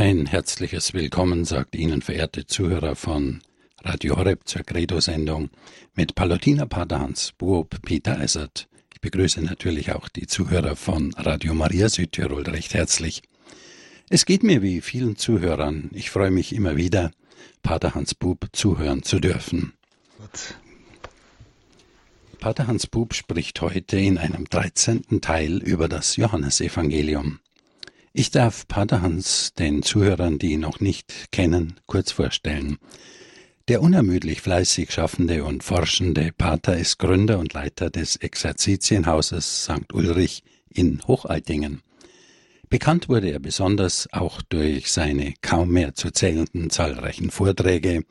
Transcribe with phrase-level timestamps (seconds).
[0.00, 3.42] Ein herzliches Willkommen sagt Ihnen, verehrte Zuhörer von
[3.82, 5.50] Radio Horeb zur Credo-Sendung
[5.94, 8.66] mit Palutiner Pater Hans Buob, Peter Eisert.
[8.94, 13.20] Ich begrüße natürlich auch die Zuhörer von Radio Maria Südtirol recht herzlich.
[14.08, 15.90] Es geht mir wie vielen Zuhörern.
[15.92, 17.10] Ich freue mich immer wieder,
[17.62, 19.74] Pater Hans Bub zuhören zu dürfen.
[20.18, 20.54] Gott.
[22.38, 25.20] Pater Hans Bub spricht heute in einem 13.
[25.20, 27.40] Teil über das Johannesevangelium.
[28.12, 32.78] Ich darf Pater Hans den Zuhörern, die ihn noch nicht kennen, kurz vorstellen.
[33.68, 39.92] Der unermüdlich fleißig schaffende und forschende Pater ist Gründer und Leiter des Exerzitienhauses St.
[39.92, 41.82] Ulrich in Hochaltingen.
[42.68, 48.02] Bekannt wurde er besonders auch durch seine kaum mehr zu zählenden zahlreichen Vorträge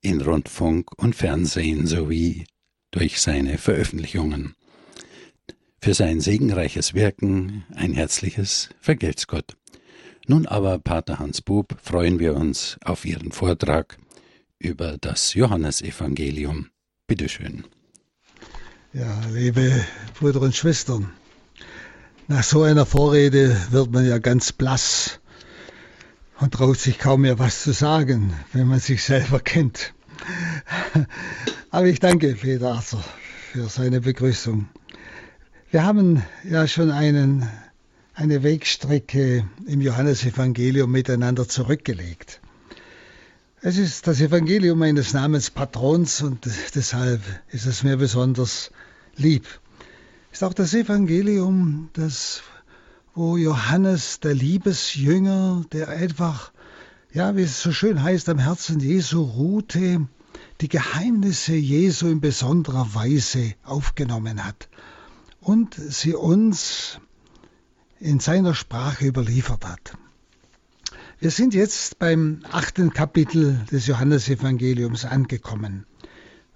[0.00, 2.46] in Rundfunk und Fernsehen sowie
[2.90, 4.56] durch seine Veröffentlichungen.
[5.80, 9.56] Für sein segenreiches Wirken ein herzliches Vergelt's Gott.
[10.26, 13.96] Nun aber, Pater Hans Bub, freuen wir uns auf Ihren Vortrag
[14.58, 16.68] über das Johannesevangelium.
[17.06, 17.64] Bitte schön.
[18.92, 19.84] Ja, liebe
[20.18, 21.10] Brüder und Schwestern,
[22.26, 25.20] nach so einer Vorrede wird man ja ganz blass
[26.40, 29.94] und traut sich kaum mehr was zu sagen, wenn man sich selber kennt.
[31.70, 33.04] Aber ich danke Peter Arthur
[33.52, 34.68] für seine Begrüßung.
[35.70, 37.46] Wir haben ja schon einen,
[38.14, 42.40] eine Wegstrecke im Johannesevangelium miteinander zurückgelegt.
[43.60, 48.70] Es ist das Evangelium meines Namens Patrons und deshalb ist es mir besonders
[49.16, 49.44] lieb.
[50.32, 52.40] Es ist auch das Evangelium, das,
[53.14, 56.50] wo Johannes, der Liebesjünger, der einfach,
[57.12, 60.08] ja, wie es so schön heißt, am Herzen Jesu ruhte,
[60.62, 64.66] die Geheimnisse Jesu in besonderer Weise aufgenommen hat
[65.48, 67.00] und sie uns
[68.00, 69.94] in seiner Sprache überliefert hat.
[71.20, 75.86] Wir sind jetzt beim achten Kapitel des Johannesevangeliums angekommen.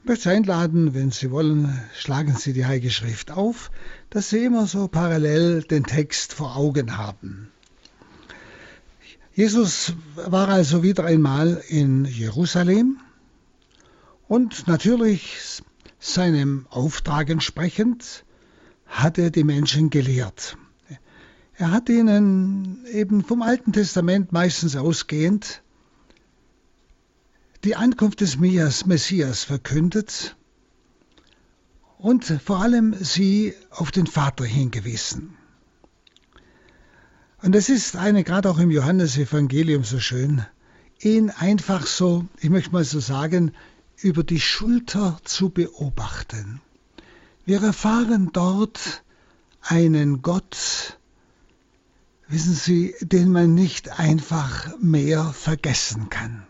[0.01, 3.71] Ich möchte Sie einladen, wenn Sie wollen, schlagen Sie die Heilige Schrift auf,
[4.11, 7.51] dass Sie immer so parallel den Text vor Augen haben.
[9.35, 12.99] Jesus war also wieder einmal in Jerusalem
[14.29, 15.63] und natürlich
[15.99, 18.25] seinem Auftrag entsprechend
[18.93, 20.57] hat er die Menschen gelehrt.
[21.55, 25.63] Er hat ihnen eben vom Alten Testament meistens ausgehend
[27.65, 30.37] die Ankunft des Messias verkündet
[31.99, 35.37] und vor allem sie auf den Vater hingewiesen.
[37.41, 40.45] Und es ist eine, gerade auch im Johannesevangelium so schön,
[41.01, 43.53] ihn einfach so, ich möchte mal so sagen,
[43.97, 46.61] über die Schulter zu beobachten.
[47.45, 49.03] Wir erfahren dort
[49.63, 50.97] einen Gott,
[52.29, 56.47] wissen Sie, den man nicht einfach mehr vergessen kann.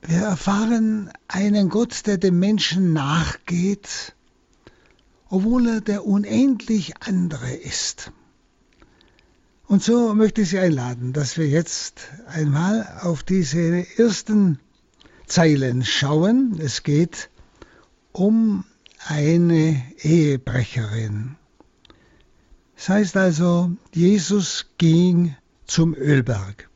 [0.00, 4.16] Wir erfahren einen Gott, der dem Menschen nachgeht,
[5.28, 8.10] obwohl er der unendlich andere ist.
[9.68, 14.58] Und so möchte ich Sie einladen, dass wir jetzt einmal auf diese ersten
[15.28, 16.58] Zeilen schauen.
[16.60, 17.30] Es geht
[18.10, 18.64] um
[19.06, 21.36] eine Ehebrecherin.
[22.76, 25.36] Das heißt also, Jesus ging
[25.66, 26.68] zum Ölberg.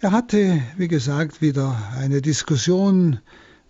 [0.00, 3.20] Er hatte, wie gesagt, wieder eine Diskussion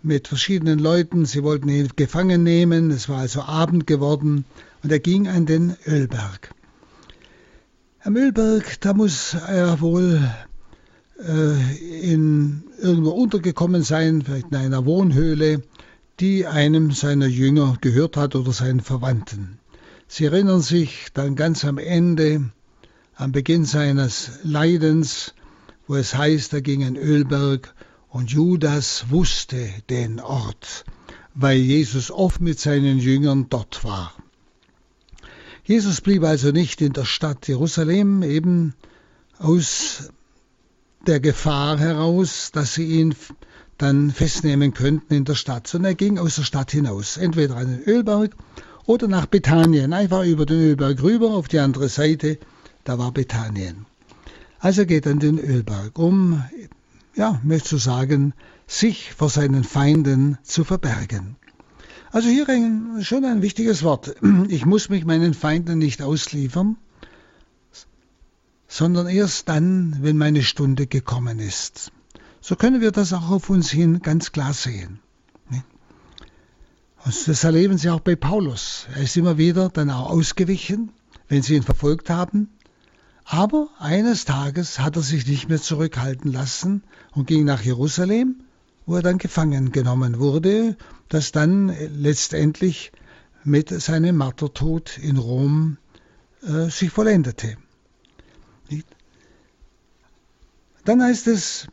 [0.01, 1.25] mit verschiedenen Leuten.
[1.25, 2.89] Sie wollten ihn gefangen nehmen.
[2.91, 4.45] Es war also Abend geworden
[4.83, 6.53] und er ging an den Ölberg.
[8.03, 10.21] Am Ölberg, da muss er wohl
[11.19, 15.61] äh, in irgendwo untergekommen sein, vielleicht in einer Wohnhöhle
[16.21, 19.57] die einem seiner Jünger gehört hat oder seinen Verwandten.
[20.07, 22.51] Sie erinnern sich dann ganz am Ende,
[23.15, 25.33] am Beginn seines Leidens,
[25.87, 27.73] wo es heißt, er ging in Ölberg
[28.09, 30.85] und Judas wusste den Ort,
[31.33, 34.13] weil Jesus oft mit seinen Jüngern dort war.
[35.63, 38.75] Jesus blieb also nicht in der Stadt Jerusalem, eben
[39.39, 40.11] aus
[41.07, 43.15] der Gefahr heraus, dass sie ihn
[43.81, 47.67] dann festnehmen könnten in der Stadt, sondern er ging aus der Stadt hinaus, entweder an
[47.67, 48.35] den Ölberg
[48.85, 52.37] oder nach Bethanien, einfach über den Ölberg rüber auf die andere Seite,
[52.83, 53.85] da war Bethanien.
[54.59, 56.43] Also geht an den Ölberg, um,
[57.15, 58.33] ja, möchte zu sagen,
[58.67, 61.35] sich vor seinen Feinden zu verbergen.
[62.11, 62.45] Also hier
[63.01, 64.15] schon ein wichtiges Wort.
[64.49, 66.77] Ich muss mich meinen Feinden nicht ausliefern,
[68.67, 71.91] sondern erst dann, wenn meine Stunde gekommen ist
[72.41, 74.99] so können wir das auch auf uns hin ganz klar sehen.
[77.03, 78.87] Und das erleben Sie auch bei Paulus.
[78.93, 80.91] Er ist immer wieder dann auch ausgewichen,
[81.27, 82.49] wenn sie ihn verfolgt haben.
[83.25, 86.83] Aber eines Tages hat er sich nicht mehr zurückhalten lassen
[87.13, 88.43] und ging nach Jerusalem,
[88.85, 90.75] wo er dann gefangen genommen wurde,
[91.09, 92.91] das dann letztendlich
[93.43, 95.77] mit seinem Martertod in Rom
[96.43, 97.57] äh, sich vollendete.
[100.85, 101.67] Dann heißt es,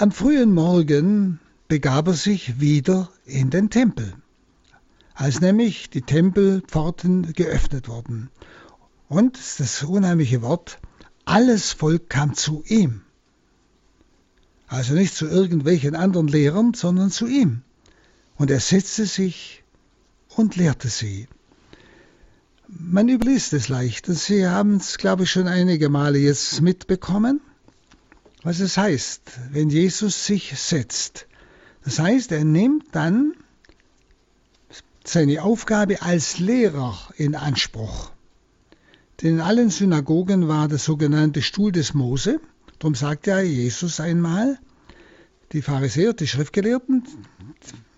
[0.00, 4.14] am frühen Morgen begab er sich wieder in den Tempel,
[5.12, 8.30] als nämlich die Tempelpforten geöffnet wurden.
[9.10, 10.78] Und das unheimliche Wort,
[11.26, 13.02] alles Volk kam zu ihm.
[14.68, 17.60] Also nicht zu irgendwelchen anderen Lehrern, sondern zu ihm.
[18.36, 19.64] Und er setzte sich
[20.30, 21.28] und lehrte sie.
[22.68, 24.06] Man überliest es leicht.
[24.06, 27.42] Sie haben es, glaube ich, schon einige Male jetzt mitbekommen,
[28.42, 31.26] was es heißt, wenn Jesus sich setzt.
[31.84, 33.34] Das heißt, er nimmt dann
[35.04, 38.12] seine Aufgabe als Lehrer in Anspruch.
[39.20, 42.40] Denn in allen Synagogen war der sogenannte Stuhl des Mose.
[42.78, 44.58] Darum sagt ja Jesus einmal,
[45.52, 47.04] die Pharisäer, die Schriftgelehrten,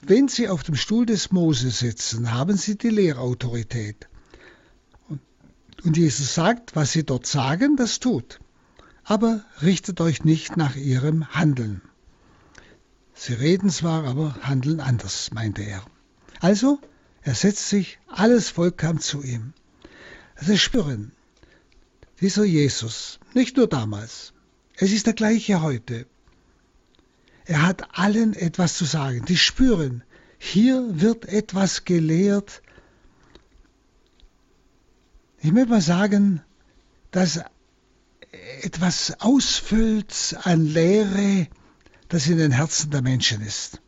[0.00, 4.08] wenn sie auf dem Stuhl des Mose sitzen, haben sie die Lehrautorität.
[5.84, 8.40] Und Jesus sagt, was sie dort sagen, das tut.
[9.04, 11.82] Aber richtet euch nicht nach ihrem Handeln.
[13.14, 15.84] Sie reden zwar, aber handeln anders, meinte er.
[16.40, 16.80] Also,
[17.22, 19.52] er setzt sich, alles Volk kam zu ihm.
[20.40, 21.12] Sie spüren,
[22.20, 24.32] dieser Jesus, nicht nur damals,
[24.76, 26.06] es ist der gleiche heute.
[27.44, 29.24] Er hat allen etwas zu sagen.
[29.26, 30.04] Die spüren,
[30.38, 32.62] hier wird etwas gelehrt.
[35.40, 36.42] Ich möchte mal sagen,
[37.10, 37.40] dass
[38.62, 41.48] etwas ausfüllt an Lehre,
[42.08, 43.80] das in den Herzen der Menschen ist.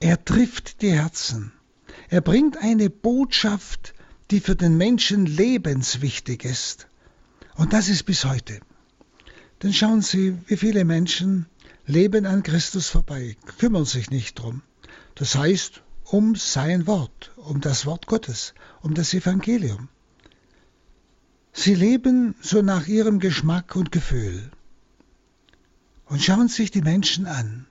[0.00, 1.52] Er trifft die Herzen.
[2.08, 3.94] Er bringt eine Botschaft,
[4.30, 6.88] die für den Menschen lebenswichtig ist.
[7.54, 8.60] Und das ist bis heute.
[9.62, 11.46] Denn schauen Sie, wie viele Menschen
[11.86, 14.62] leben an Christus vorbei, kümmern sich nicht drum.
[15.14, 19.88] Das heißt, um sein Wort, um das Wort Gottes, um das Evangelium.
[21.58, 24.50] Sie leben so nach ihrem Geschmack und Gefühl
[26.04, 27.66] und schauen sich die Menschen an.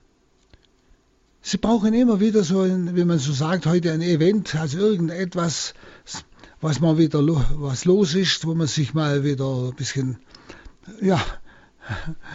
[1.40, 5.72] Sie brauchen immer wieder so, ein, wie man so sagt, heute ein Event, also irgendetwas,
[6.60, 10.18] was mal wieder was los ist, wo man sich mal wieder ein bisschen
[11.00, 11.24] ja,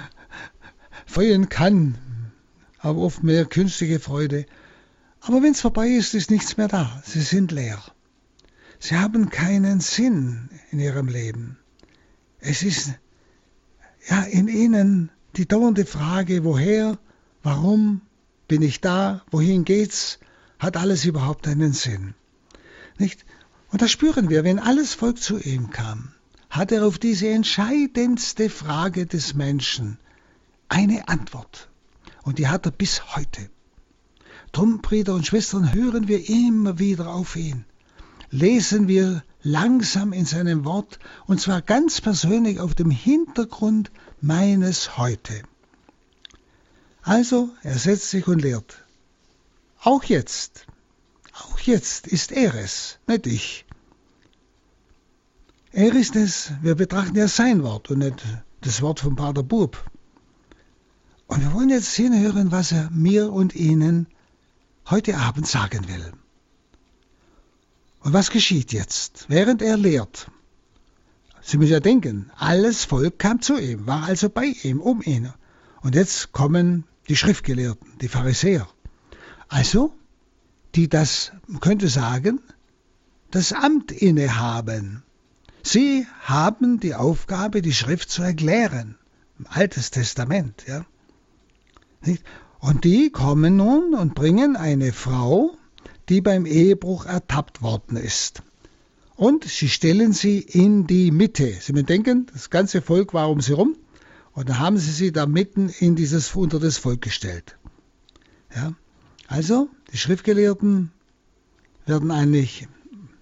[1.06, 1.98] freuen kann,
[2.80, 4.46] aber oft mehr künstliche Freude.
[5.20, 7.04] Aber wenn es vorbei ist, ist nichts mehr da.
[7.06, 7.84] Sie sind leer.
[8.80, 11.58] Sie haben keinen Sinn in ihrem Leben.
[12.40, 12.94] Es ist
[14.10, 16.98] ja in ihnen die dauernde Frage, woher,
[17.44, 18.02] warum
[18.48, 20.20] bin ich da, wohin geht's,
[20.60, 22.14] hat alles überhaupt einen Sinn.
[22.98, 23.26] Nicht?
[23.70, 26.14] Und das spüren wir, wenn alles Volk zu ihm kam,
[26.50, 29.98] hat er auf diese entscheidendste Frage des Menschen
[30.68, 31.70] eine Antwort.
[32.24, 33.50] Und die hat er bis heute.
[34.52, 37.66] Drum, Brüder und Schwestern, hören wir immer wieder auf ihn.
[38.30, 43.92] Lesen wir langsam in seinem Wort, und zwar ganz persönlich auf dem Hintergrund
[44.22, 45.44] meines Heute.
[47.02, 48.84] Also, er setzt sich und lehrt.
[49.82, 50.68] Auch jetzt,
[51.34, 53.66] auch jetzt ist er es, nicht ich.
[55.72, 58.24] Er ist es, wir betrachten ja sein Wort und nicht
[58.60, 59.84] das Wort von Pater Bub.
[61.28, 64.08] Und wir wollen jetzt hinhören, was er mir und Ihnen
[64.90, 66.12] heute Abend sagen will.
[68.04, 70.30] Und was geschieht jetzt, während er lehrt?
[71.42, 75.34] Sie müssen ja denken, alles Volk kam zu ihm, war also bei ihm, um ihn.
[75.82, 78.68] Und jetzt kommen die Schriftgelehrten, die Pharisäer.
[79.48, 79.94] Also
[80.76, 82.40] die das, man könnte sagen,
[83.30, 85.04] das Amt innehaben.
[85.64, 88.98] Sie haben die Aufgabe, die Schrift zu erklären.
[89.40, 90.86] Im Altes Testament, ja.
[92.60, 95.58] Und die kommen nun und bringen eine Frau,
[96.10, 98.44] die beim Ehebruch ertappt worden ist.
[99.16, 101.54] Und sie stellen sie in die Mitte.
[101.60, 103.78] Sie müssen denken, das ganze Volk war um sie rum.
[104.34, 107.58] Und dann haben sie sie da mitten in dieses, unter das Volk gestellt.
[108.56, 108.74] Ja.
[109.28, 110.92] Also, die Schriftgelehrten
[111.86, 112.68] werden eigentlich,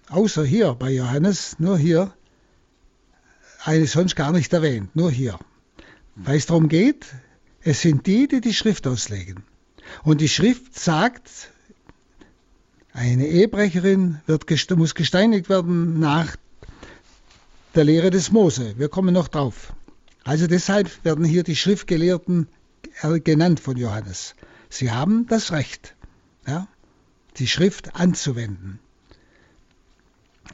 [0.08, 2.14] außer hier bei Johannes, nur hier,
[3.64, 5.38] eigentlich sonst gar nicht erwähnt, nur hier.
[6.16, 7.06] Weil es darum geht,
[7.62, 9.44] es sind die, die die Schrift auslegen.
[10.02, 11.50] Und die Schrift sagt,
[12.92, 16.36] eine Ehebrecherin wird, muss gesteinigt werden nach
[17.74, 18.74] der Lehre des Mose.
[18.78, 19.72] Wir kommen noch drauf.
[20.24, 22.48] Also deshalb werden hier die Schriftgelehrten
[23.24, 24.34] genannt von Johannes.
[24.68, 25.94] Sie haben das Recht
[26.46, 26.68] ja,
[27.36, 28.78] die Schrift anzuwenden.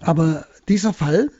[0.01, 1.31] Aber dieser Fall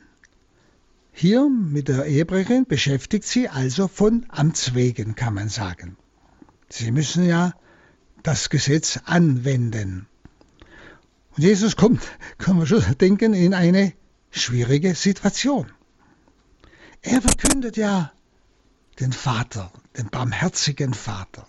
[1.11, 5.97] hier mit der Ehebrecherin beschäftigt sie also von Amts wegen, kann man sagen.
[6.69, 7.53] Sie müssen ja
[8.23, 10.07] das Gesetz anwenden.
[11.37, 12.01] Und Jesus kommt,
[12.39, 13.93] kann man schon denken, in eine
[14.31, 15.71] schwierige Situation.
[17.01, 18.11] Er verkündet ja
[18.99, 21.47] den Vater, den barmherzigen Vater.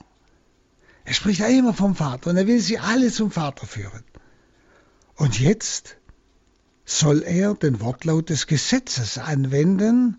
[1.06, 4.04] Er spricht ja immer vom Vater und er will sie alle zum Vater führen.
[5.14, 5.96] Und jetzt
[6.84, 10.18] soll er den Wortlaut des Gesetzes anwenden,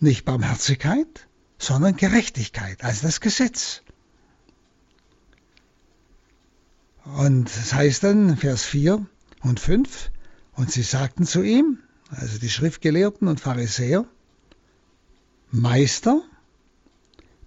[0.00, 3.82] nicht Barmherzigkeit, sondern Gerechtigkeit, also das Gesetz.
[7.04, 9.04] Und es heißt dann, Vers 4
[9.42, 10.10] und 5,
[10.54, 11.78] und sie sagten zu ihm,
[12.10, 14.04] also die Schriftgelehrten und Pharisäer,
[15.50, 16.22] Meister,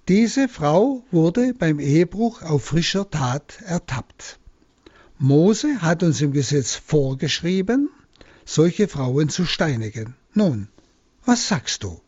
[0.10, 4.39] diese Frau wurde beim Ehebruch auf frischer Tat ertappt.
[5.17, 7.89] Mose hat uns im Gesetz vorgeschrieben,
[8.43, 10.15] solche Frauen zu steinigen.
[10.33, 10.67] Nun,
[11.25, 12.01] was sagst du?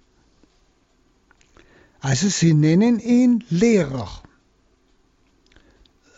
[2.01, 4.21] Also sie nennen ihn Lehrer.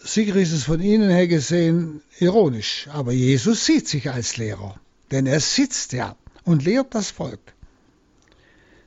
[0.08, 4.80] Sicher ist es von Ihnen her gesehen ironisch, aber Jesus sieht sich als Lehrer,
[5.12, 7.54] denn er sitzt ja und lehrt das Volk.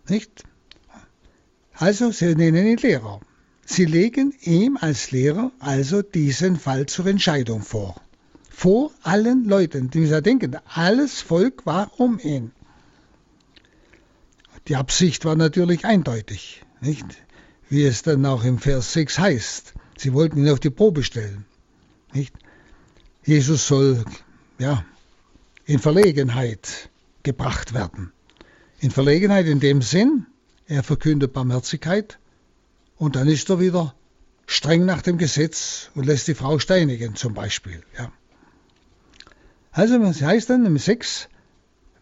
[0.08, 0.44] Nicht?
[1.74, 3.20] Also, Sie nennen ihn Lehrer.
[3.66, 8.00] Sie legen ihm als Lehrer also diesen Fall zur Entscheidung vor.
[8.48, 12.50] Vor allen Leuten, die müssen denken, alles Volk war um ihn.
[14.68, 17.04] Die Absicht war natürlich eindeutig, nicht?
[17.68, 19.74] Wie es dann auch im Vers 6 heißt.
[20.00, 21.44] Sie wollten ihn auf die Probe stellen.
[22.14, 22.34] Nicht?
[23.22, 24.02] Jesus soll
[24.58, 24.82] ja,
[25.66, 26.88] in Verlegenheit
[27.22, 28.10] gebracht werden.
[28.78, 30.24] In Verlegenheit in dem Sinn,
[30.66, 32.18] er verkündet Barmherzigkeit
[32.96, 33.94] und dann ist er wieder
[34.46, 37.82] streng nach dem Gesetz und lässt die Frau steinigen zum Beispiel.
[37.98, 38.10] Ja.
[39.70, 41.28] Also es heißt dann im 6,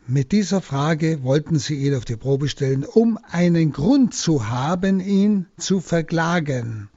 [0.07, 5.01] mit dieser Frage wollten sie ihn auf die Probe stellen, um einen Grund zu haben,
[5.01, 6.91] ihn zu verklagen.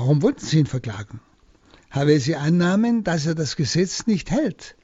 [0.00, 1.20] Warum wollten sie ihn verklagen?
[1.92, 4.74] Weil sie annahmen, dass er das Gesetz nicht hält,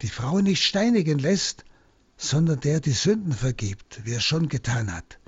[0.00, 1.64] die Frau nicht steinigen lässt,
[2.16, 5.18] sondern der die Sünden vergibt, wie er schon getan hat.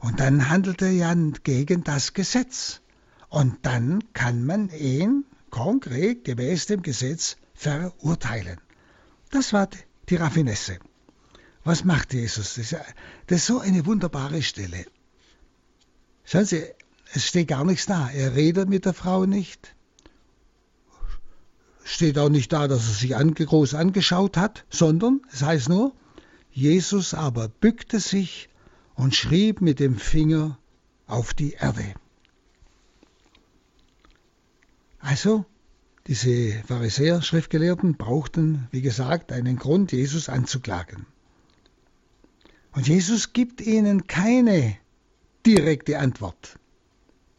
[0.00, 1.14] Und dann handelt er ja
[1.44, 2.80] gegen das Gesetz.
[3.28, 8.58] Und dann kann man ihn konkret gemäß dem Gesetz verurteilen.
[9.30, 9.68] Das war
[10.08, 10.80] die Raffinesse.
[11.62, 12.56] Was macht Jesus?
[12.56, 12.72] Das
[13.30, 14.84] ist, so eine wunderbare Stelle.
[16.24, 16.64] Schauen Sie,
[17.14, 18.10] es steht gar nichts da.
[18.10, 19.76] Er redet mit der Frau nicht.
[21.84, 25.94] Steht auch nicht da, dass er sich ange groß angeschaut hat, sondern es heißt nur,
[26.50, 28.48] Jesus aber bückte sich
[28.94, 30.58] und schrieb mit dem Finger
[31.06, 31.94] auf die Erde.
[34.98, 35.44] Also,
[36.08, 41.06] diese Pharisäer, Schriftgelehrten, brauchten, wie gesagt, einen Grund, Jesus anzuklagen.
[42.72, 44.76] Und Jesus gibt ihnen keine
[45.46, 46.58] direkte Antwort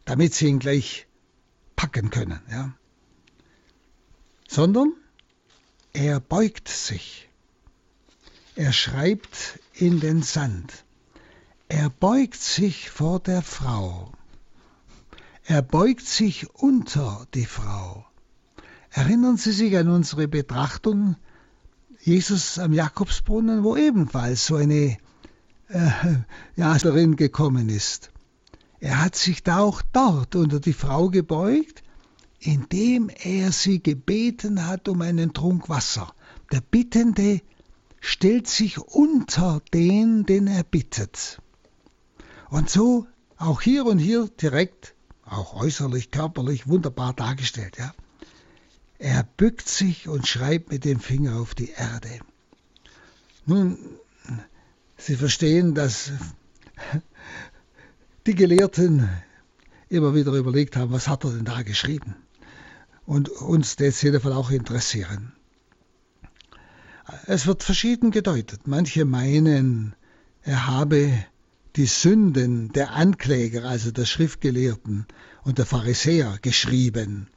[0.06, 1.06] damit sie ihn gleich
[1.74, 2.40] packen können.
[2.50, 2.72] Ja.
[4.48, 4.94] Sondern
[5.92, 7.28] er beugt sich.
[8.54, 10.84] Er schreibt in den Sand.
[11.68, 14.12] Er beugt sich vor der Frau.
[15.44, 18.06] Er beugt sich unter die Frau.
[18.90, 21.16] Erinnern Sie sich an unsere Betrachtung
[22.00, 24.96] Jesus am Jakobsbrunnen, wo ebenfalls so eine
[25.68, 25.90] äh,
[26.56, 28.10] ja, darin gekommen ist.
[28.80, 31.82] Er hat sich da auch dort unter die Frau gebeugt,
[32.38, 36.14] indem er sie gebeten hat um einen Trunk Wasser.
[36.52, 37.40] Der Bittende
[38.00, 41.40] stellt sich unter den, den er bittet.
[42.50, 43.06] Und so
[43.36, 47.76] auch hier und hier direkt, auch äußerlich, körperlich wunderbar dargestellt.
[47.78, 47.92] Ja.
[48.98, 52.20] Er bückt sich und schreibt mit dem Finger auf die Erde.
[53.44, 53.78] Nun,
[54.96, 56.10] Sie verstehen, dass
[58.26, 59.08] die Gelehrten
[59.88, 62.16] immer wieder überlegt haben, was hat er denn da geschrieben?
[63.04, 65.32] Und uns das jeden Fall auch interessieren.
[67.26, 68.66] Es wird verschieden gedeutet.
[68.66, 69.94] Manche meinen,
[70.42, 71.12] er habe
[71.76, 75.06] die Sünden der Ankläger, also der Schriftgelehrten
[75.44, 77.28] und der Pharisäer, geschrieben,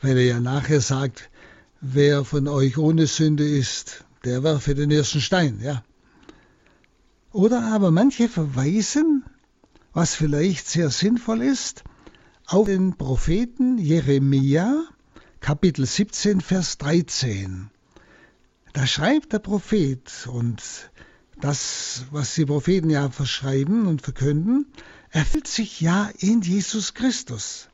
[0.00, 1.28] weil er ja nachher sagt,
[1.82, 5.84] wer von euch ohne Sünde ist, der werfe den ersten Stein, ja.
[7.32, 9.24] Oder aber manche verweisen
[9.98, 11.82] was vielleicht sehr sinnvoll ist,
[12.46, 14.84] auf den Propheten Jeremia,
[15.40, 17.68] Kapitel 17, Vers 13.
[18.74, 20.62] Da schreibt der Prophet und
[21.40, 24.66] das, was die Propheten ja verschreiben und verkünden,
[25.10, 27.68] erfüllt sich ja in Jesus Christus.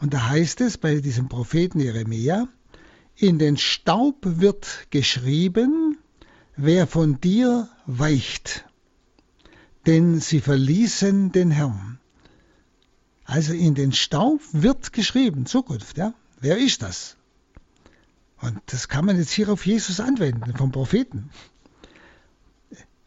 [0.00, 2.46] Und da heißt es bei diesem Propheten Jeremia,
[3.16, 5.98] in den Staub wird geschrieben,
[6.54, 8.69] wer von dir weicht,
[9.86, 11.98] denn sie verließen den Herrn.
[13.24, 16.14] Also in den Staub wird geschrieben, Zukunft, ja.
[16.40, 17.16] Wer ist das?
[18.40, 21.30] Und das kann man jetzt hier auf Jesus anwenden, vom Propheten.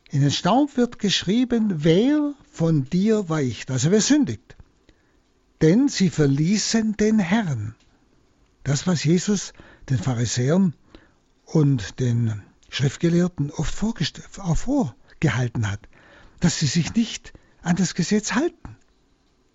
[0.10, 4.56] In den Staub wird geschrieben, wer von dir weicht, also wer sündigt.
[5.62, 7.75] Denn sie verließen den Herrn.
[8.63, 9.53] Das, was Jesus
[9.89, 10.75] den Pharisäern
[11.46, 15.80] und den Schriftgelehrten oft vorgehalten hat,
[16.44, 17.32] dass sie sich nicht
[17.62, 18.76] an das Gesetz halten.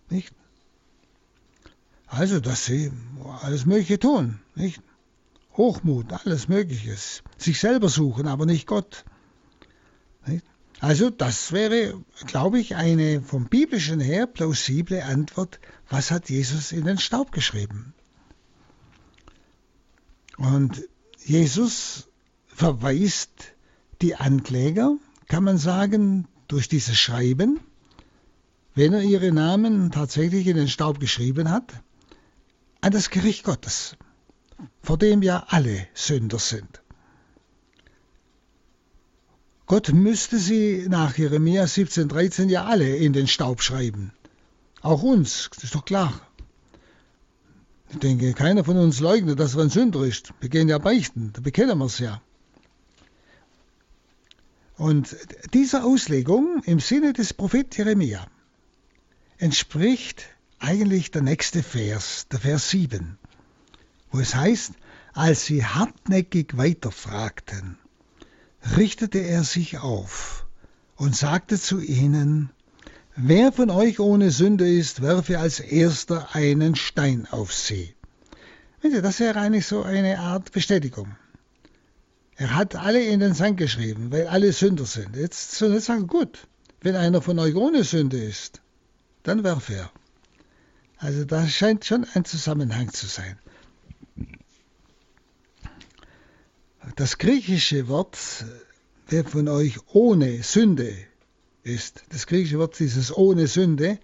[0.09, 0.35] Nicht?
[2.07, 2.91] Also, dass sie
[3.43, 4.41] alles Mögliche tun.
[4.55, 4.81] Nicht?
[5.55, 6.97] Hochmut, alles Mögliche.
[7.37, 9.05] Sich selber suchen, aber nicht Gott.
[10.81, 16.87] Also das wäre, glaube ich, eine vom biblischen her plausible Antwort, was hat Jesus in
[16.87, 17.93] den Staub geschrieben.
[20.39, 20.89] Und
[21.23, 22.09] Jesus
[22.47, 23.53] verweist
[24.01, 27.61] die Ankläger, kann man sagen, durch dieses Schreiben,
[28.75, 31.73] wenn er ihre Namen tatsächlich in den Staub geschrieben hat,
[32.81, 33.97] an das Gericht Gottes,
[34.83, 36.83] vor dem ja alle Sünder sind.
[39.67, 44.13] Gott müsste sie nach Jeremia 17,13 ja alle in den Staub schreiben.
[44.81, 46.19] Auch uns, das ist doch klar.
[47.91, 50.33] Ich denke, keiner von uns leugnet, dass er ein Sünder ist.
[50.41, 52.23] Wir gehen ja beichten, da bekennen wir es ja.
[54.79, 55.17] Und
[55.55, 58.25] dieser Auslegung im Sinne des Prophet Jeremia
[59.37, 60.27] entspricht
[60.61, 63.19] eigentlich der nächste Vers, der Vers 7,
[64.13, 64.75] wo es heißt,
[65.15, 67.77] als sie hartnäckig weiterfragten,
[68.77, 70.47] richtete er sich auf
[70.95, 72.51] und sagte zu ihnen,
[73.17, 77.97] Wer von euch ohne Sünde ist, werfe als erster einen Stein auf sie.
[78.81, 81.17] Das wäre eigentlich so eine Art Bestätigung.
[82.41, 85.17] Er hat alle in den Sand geschrieben, weil alle Sünder sind.
[85.17, 86.47] Jetzt soll er sagen, gut,
[86.81, 88.63] wenn einer von euch ohne Sünde ist,
[89.25, 89.91] dann werfe er.
[90.99, 93.37] Also da scheint schon ein Zusammenhang zu sein.
[96.95, 98.17] Das griechische Wort,
[99.09, 100.97] wer von euch ohne Sünde
[101.65, 103.99] ist, das griechische Wort dieses ohne Sünde,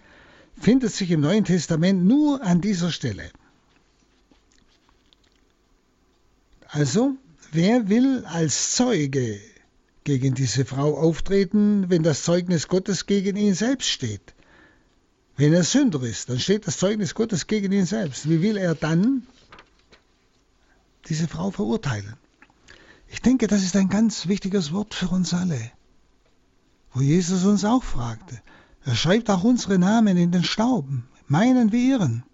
[0.60, 3.30] findet sich im Neuen Testament nur an dieser Stelle.
[6.66, 7.16] Also,
[7.54, 9.40] wer will als Zeuge
[10.02, 14.34] gegen diese Frau auftreten, wenn das Zeugnis Gottes gegen ihn selbst steht?
[15.36, 18.28] Wenn er Sünder ist, dann steht das Zeugnis Gottes gegen ihn selbst.
[18.28, 19.26] Wie will er dann
[21.08, 22.14] diese Frau verurteilen?
[23.08, 25.70] Ich denke, das ist ein ganz wichtiges Wort für uns alle,
[26.92, 28.40] wo Jesus uns auch fragte.
[28.84, 30.86] Er schreibt auch unsere Namen in den Staub,
[31.26, 32.24] meinen wie ihren,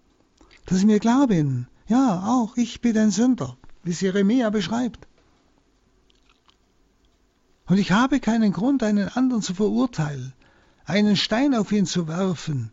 [0.65, 5.07] dass ich mir klar bin, ja, auch ich bin ein Sünder, wie es Jeremia beschreibt.
[7.71, 10.33] Und ich habe keinen Grund, einen anderen zu verurteilen,
[10.83, 12.69] einen Stein auf ihn zu werfen,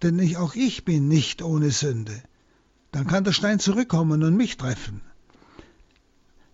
[0.00, 2.22] denn ich, auch ich bin nicht ohne Sünde.
[2.92, 5.00] Dann kann der Stein zurückkommen und mich treffen.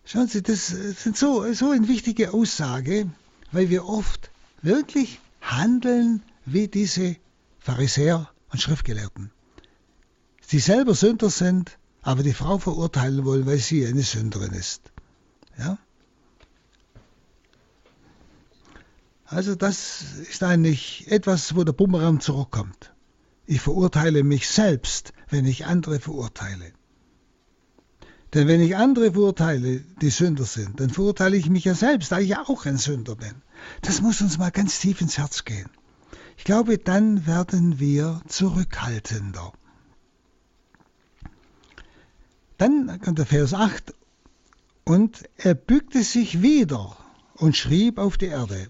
[0.06, 3.10] Schauen Sie, das sind so, so eine wichtige Aussage,
[3.52, 4.30] weil wir oft
[4.62, 7.16] wirklich handeln wie diese
[7.58, 9.30] Pharisäer und Schriftgelehrten.
[10.40, 14.90] Sie selber Sünder sind, aber die Frau verurteilen wollen, weil sie eine Sünderin ist.
[15.58, 15.76] Ja?
[19.30, 22.94] Also das ist eigentlich etwas, wo der Bumerang zurückkommt.
[23.44, 26.72] Ich verurteile mich selbst, wenn ich andere verurteile.
[28.32, 32.18] Denn wenn ich andere verurteile, die Sünder sind, dann verurteile ich mich ja selbst, da
[32.18, 33.42] ich ja auch ein Sünder bin.
[33.82, 35.68] Das muss uns mal ganz tief ins Herz gehen.
[36.38, 39.52] Ich glaube, dann werden wir zurückhaltender.
[42.56, 43.92] Dann kommt der Vers 8.
[44.84, 46.96] Und er bückte sich wieder
[47.34, 48.68] und schrieb auf die Erde.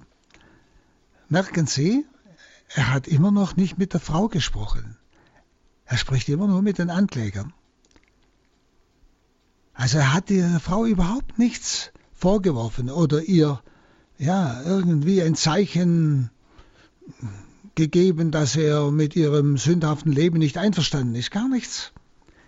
[1.31, 2.07] Merken Sie,
[2.75, 4.97] er hat immer noch nicht mit der Frau gesprochen.
[5.85, 7.53] Er spricht immer nur mit den Anklägern.
[9.75, 13.63] Also er hat der Frau überhaupt nichts vorgeworfen oder ihr
[14.17, 16.31] ja irgendwie ein Zeichen
[17.75, 21.31] gegeben, dass er mit ihrem sündhaften Leben nicht einverstanden ist.
[21.31, 21.93] Gar nichts.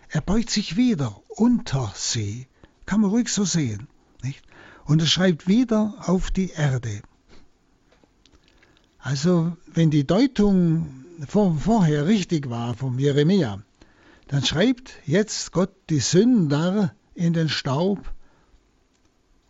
[0.08, 2.48] Er beugt sich wieder unter sie.
[2.86, 3.88] Kann man ruhig so sehen.
[4.22, 4.42] Nicht?
[4.84, 7.02] Und er schreibt wieder auf die Erde.
[9.02, 13.62] Also, wenn die Deutung vor, vorher richtig war vom Jeremia,
[14.28, 18.12] dann schreibt jetzt Gott die Sünder in den Staub.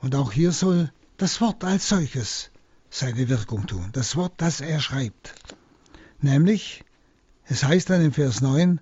[0.00, 2.50] Und auch hier soll das Wort als solches
[2.90, 3.90] seine Wirkung tun.
[3.92, 5.34] Das Wort, das er schreibt.
[6.20, 6.84] Nämlich,
[7.44, 8.80] es heißt dann im Vers 9,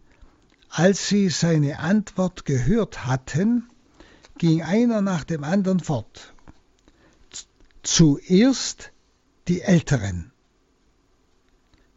[0.70, 3.68] als sie seine Antwort gehört hatten,
[4.36, 6.34] ging einer nach dem anderen fort.
[7.82, 8.92] zuerst
[9.48, 10.30] die Älteren.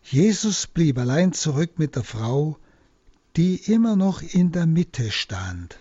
[0.03, 2.57] Jesus blieb allein zurück mit der Frau,
[3.37, 5.77] die immer noch in der Mitte stand.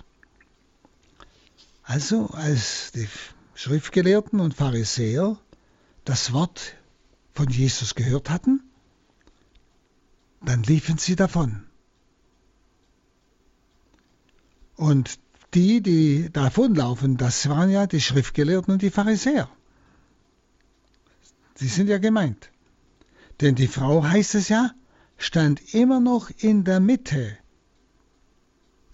[1.83, 3.09] Also als die
[3.55, 5.39] Schriftgelehrten und Pharisäer
[6.05, 6.77] das Wort
[7.33, 8.63] von Jesus gehört hatten,
[10.43, 11.67] dann liefen sie davon.
[14.77, 15.19] Und
[15.53, 19.51] die, die davonlaufen, das waren ja die Schriftgelehrten und die Pharisäer.
[21.57, 22.51] Sie sind ja gemeint.
[23.41, 24.73] Denn die Frau, heißt es ja,
[25.17, 27.37] stand immer noch in der Mitte.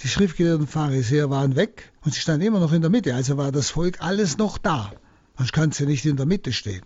[0.02, 3.14] Die schriftgelehrten Pharisäer waren weg und sie stand immer noch in der Mitte.
[3.14, 4.92] Also war das Volk alles noch da.
[5.36, 6.84] Sonst kann sie nicht in der Mitte stehen.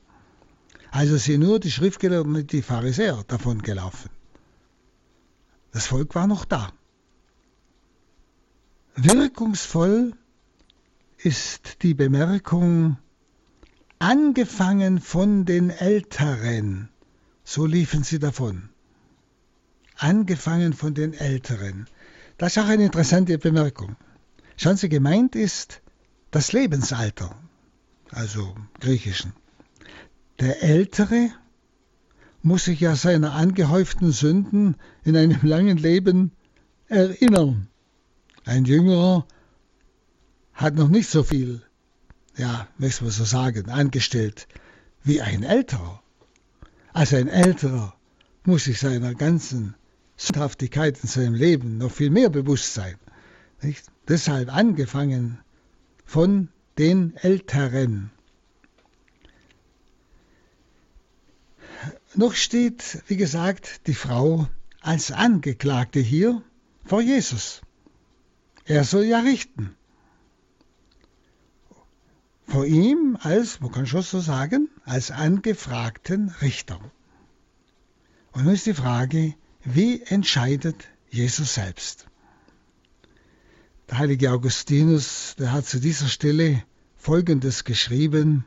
[0.91, 4.11] Also sind nur die Schriftgelehrten und die Pharisäer davon gelaufen.
[5.73, 6.73] Das Volk war noch da.
[8.97, 10.13] Wirkungsvoll
[11.19, 12.99] ist die Bemerkung,
[13.99, 16.89] angefangen von den Älteren,
[17.45, 18.69] so liefen sie davon.
[19.97, 21.87] Angefangen von den Älteren.
[22.39, 23.97] Das ist auch eine interessante Bemerkung.
[24.57, 25.83] Schauen Sie, gemeint ist
[26.31, 27.35] das Lebensalter,
[28.11, 29.33] also griechischen.
[30.39, 31.31] Der Ältere
[32.43, 36.33] muss sich ja seiner angehäuften Sünden in einem langen Leben
[36.89, 37.69] erinnern.
[38.45, 39.27] Ein Jüngerer
[40.55, 41.63] hat noch nicht so viel,
[42.37, 44.49] ja, möchte man so sagen, angestellt
[45.03, 46.03] wie ein Älterer.
[46.93, 47.95] Also ein Älterer
[48.45, 49.75] muss sich seiner ganzen
[50.17, 52.97] Sündhaftigkeit in seinem Leben noch viel mehr bewusst sein.
[53.63, 53.85] Nicht?
[54.09, 55.39] Deshalb angefangen
[56.05, 56.49] von
[56.79, 58.11] den Älteren.
[62.15, 64.49] Noch steht, wie gesagt, die Frau
[64.81, 66.43] als Angeklagte hier
[66.85, 67.61] vor Jesus.
[68.65, 69.77] Er soll ja richten.
[72.47, 76.81] Vor ihm als, man kann schon so sagen, als angefragten Richter.
[78.33, 82.09] Und nun ist die Frage, wie entscheidet Jesus selbst?
[83.89, 86.65] Der heilige Augustinus, der hat zu dieser Stelle
[86.97, 88.45] Folgendes geschrieben.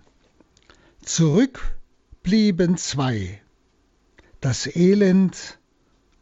[1.02, 1.78] Zurück
[2.24, 3.42] blieben zwei,
[4.42, 5.60] das Elend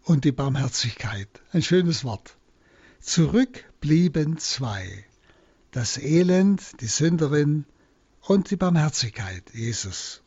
[0.04, 1.30] und die Barmherzigkeit.
[1.52, 2.38] Ein schönes Wort.
[3.00, 5.04] Zurück blieben zwei,
[5.72, 7.66] das Elend, die Sünderin
[8.22, 10.22] und die Barmherzigkeit, Jesus.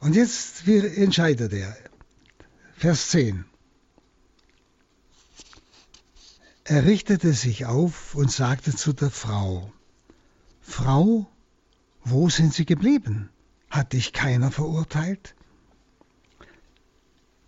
[0.00, 1.76] Und jetzt, entscheidet er?
[2.76, 3.44] Vers 10.
[6.64, 9.72] Er richtete sich auf und sagte zu der Frau,
[10.60, 11.26] Frau,
[12.04, 13.30] wo sind Sie geblieben?
[13.70, 15.34] Hat dich keiner verurteilt?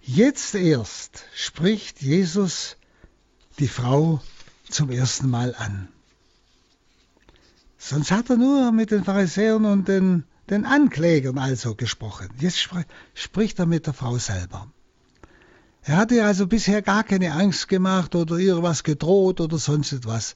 [0.00, 2.76] Jetzt erst spricht Jesus
[3.58, 4.22] die Frau
[4.68, 5.88] zum ersten Mal an.
[7.82, 12.28] Sonst hat er nur mit den Pharisäern und den, den Anklägern also gesprochen.
[12.38, 14.70] Jetzt spr spricht er mit der Frau selber.
[15.82, 20.34] Er hatte also bisher gar keine Angst gemacht oder ihr was gedroht oder sonst etwas.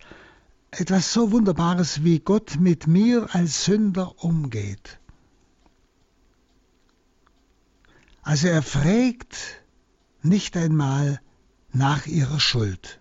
[0.71, 4.99] Etwas so Wunderbares, wie Gott mit mir als Sünder umgeht.
[8.23, 9.37] Also er fragt
[10.23, 11.21] nicht einmal
[11.75, 13.01] nach ihrer Schuld.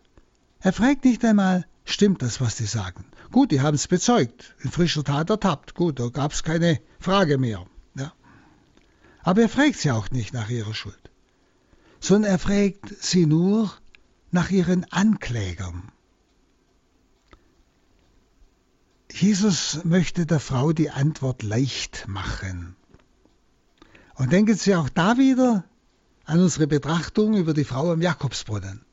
[0.60, 3.06] Er fragt nicht einmal, stimmt das, was die sagen?
[3.34, 5.74] Gut, die haben es bezeugt, in frischer Tat ertappt.
[5.74, 7.65] Gut, da gab es keine Frage mehr.
[7.96, 8.13] Ja.
[9.24, 11.10] Aber er fragt sie auch nicht nach ihrer Schuld,
[12.00, 13.74] sondern er fragt sie nur
[14.30, 15.91] nach ihren Anklägern.
[19.12, 22.76] Jesus möchte der Frau die Antwort leicht machen.
[24.13, 25.63] Und denken Sie auch da wieder
[26.26, 28.86] an unsere Betrachtung über die Frau am Jakobsbrunnen.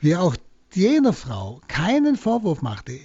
[0.00, 0.36] Wie auch
[0.72, 2.98] jener Frau keinen Vorwurf machte,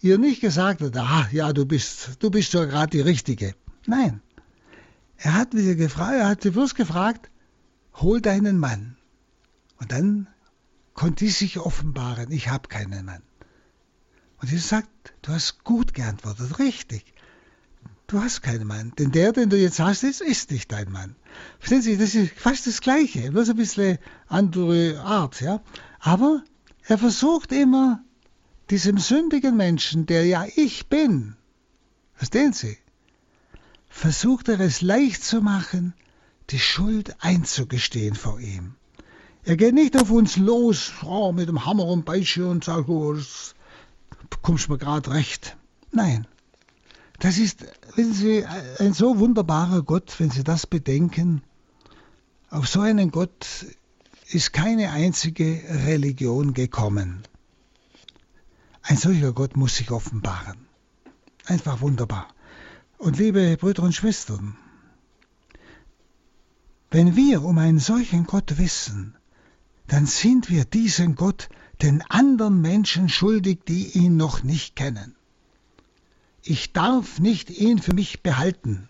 [0.00, 3.54] ihr nicht gesagt hat, ah, ja, du bist, du bist ja gerade die Richtige.
[3.86, 4.20] Nein.
[5.16, 7.30] Er hat sie gefragt, er hat sie bloß gefragt,
[7.94, 8.96] hol deinen Mann.
[9.78, 10.28] Und dann
[10.94, 13.22] konnte sie sich offenbaren, ich habe keinen Mann.
[14.40, 14.88] Und sie sagt,
[15.22, 17.14] du hast gut geantwortet, richtig.
[18.06, 18.92] Du hast keinen Mann.
[18.98, 21.16] Denn der, den du jetzt hast, ist, ist nicht dein Mann.
[21.58, 25.60] Verstehen Sie, das ist fast das Gleiche, bloß ein bisschen andere Art, ja.
[25.98, 26.42] Aber
[26.84, 28.02] er versucht immer,
[28.70, 31.36] diesem sündigen Menschen, der ja ich bin,
[32.14, 32.76] verstehen Sie,
[33.88, 35.94] versucht er es leicht zu machen,
[36.50, 38.74] die Schuld einzugestehen vor ihm.
[39.44, 43.16] Er geht nicht auf uns los oh, mit dem Hammer und Beische und sagt, oh,
[44.42, 45.56] kommst mir gerade recht.
[45.90, 46.26] Nein,
[47.18, 48.44] das ist, wissen Sie,
[48.78, 51.42] ein so wunderbarer Gott, wenn Sie das bedenken.
[52.50, 53.66] Auf so einen Gott
[54.30, 57.22] ist keine einzige Religion gekommen.
[58.88, 60.66] Ein solcher Gott muss sich offenbaren.
[61.44, 62.26] einfach wunderbar.
[62.96, 64.56] Und liebe Brüder und Schwestern,
[66.90, 69.14] wenn wir um einen solchen Gott wissen,
[69.88, 71.50] dann sind wir diesen Gott
[71.82, 75.14] den anderen Menschen schuldig, die ihn noch nicht kennen.
[76.42, 78.88] Ich darf nicht ihn für mich behalten.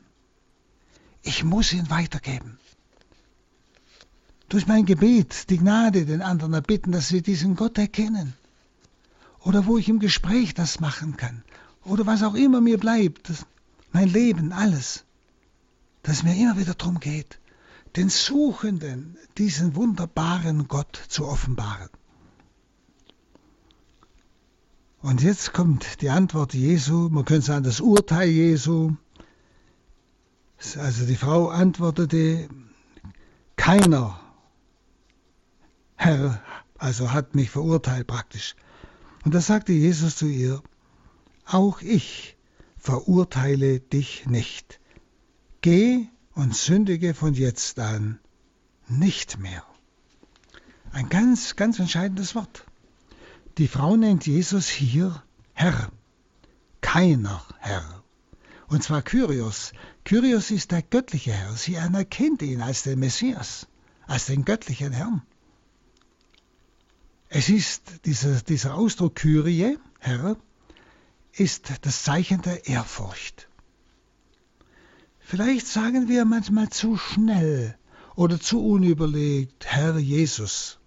[1.23, 2.61] Ich muss ihn weitergeben.
[4.49, 8.35] Durch mein Gebet die Gnade den anderen erbitten, dass sie diesen Gott erkennen.
[9.49, 11.43] Oder wo ich im Gespräch das machen kann.
[11.83, 13.33] Oder was auch immer mir bleibt.
[13.93, 15.07] Mein Leben, alles.
[16.03, 17.41] Dass mir immer wieder darum geht,
[17.97, 21.89] den Suchenden diesen wunderbaren Gott zu offenbaren.
[25.01, 28.97] Und jetzt kommt die Antwort Jesu, man könnte sagen das Urteil Jesu.
[30.77, 32.51] Also die Frau antwortete,
[33.57, 34.21] keiner,
[35.97, 36.43] Herr,
[36.77, 38.55] also hat mich verurteilt praktisch.
[39.25, 40.63] Und da sagte Jesus zu ihr,
[41.45, 42.37] auch ich
[42.77, 44.81] verurteile dich nicht.
[45.61, 48.21] Geh und sündige von jetzt an
[48.87, 49.65] nicht mehr.
[50.93, 52.65] Ein ganz, ganz entscheidendes Wort.
[53.59, 55.91] Die Frau nennt Jesus hier Herr,
[56.81, 58.03] keiner Herr.
[58.69, 59.73] Und zwar Kyrios.
[60.05, 61.53] Kyrios ist der göttliche Herr.
[61.55, 63.67] Sie anerkennt ihn als den Messias,
[64.07, 65.23] als den göttlichen Herrn.
[67.29, 70.37] Es ist dieser, dieser Ausdruck Kyrie, Herr,
[71.33, 73.49] ist das Zeichen der Ehrfurcht.
[75.21, 77.77] Vielleicht sagen wir manchmal zu schnell
[78.17, 80.79] oder zu unüberlegt, Herr Jesus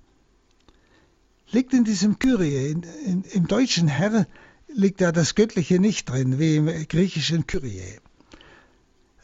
[1.51, 4.27] liegt in diesem Kyrie, in, in, im deutschen Herr
[4.73, 7.99] liegt da das Göttliche nicht drin, wie im griechischen Kyrie.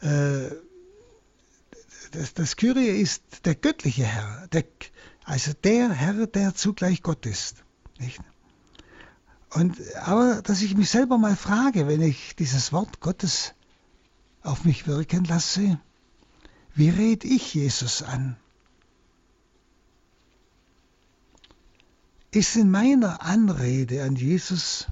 [0.00, 0.50] Äh,
[2.12, 4.64] das, das Kyrie ist der göttliche Herr, der,
[5.28, 7.62] also der Herr, der zugleich Gott ist.
[7.98, 8.18] Nicht?
[9.50, 13.54] Und, aber dass ich mich selber mal frage, wenn ich dieses Wort Gottes
[14.42, 15.78] auf mich wirken lasse,
[16.74, 18.36] wie red ich Jesus an?
[22.30, 24.86] ist in meiner Anrede an Jesus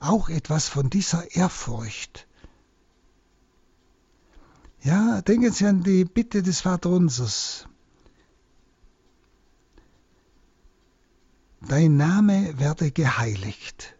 [0.00, 2.26] auch etwas von dieser Ehrfurcht.
[4.82, 7.66] Ja, denken Sie an die Bitte des Vaterunsers.
[11.60, 13.94] Dein Name werde geheiligt.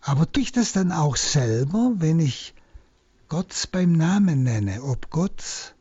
[0.00, 2.54] Aber tue ich das dann auch selber, wenn ich
[3.28, 5.74] Gott beim Namen nenne, ob Gott,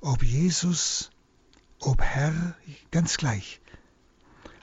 [0.00, 1.10] ob Jesus,
[1.78, 2.56] ob Herr,
[2.90, 3.60] ganz gleich.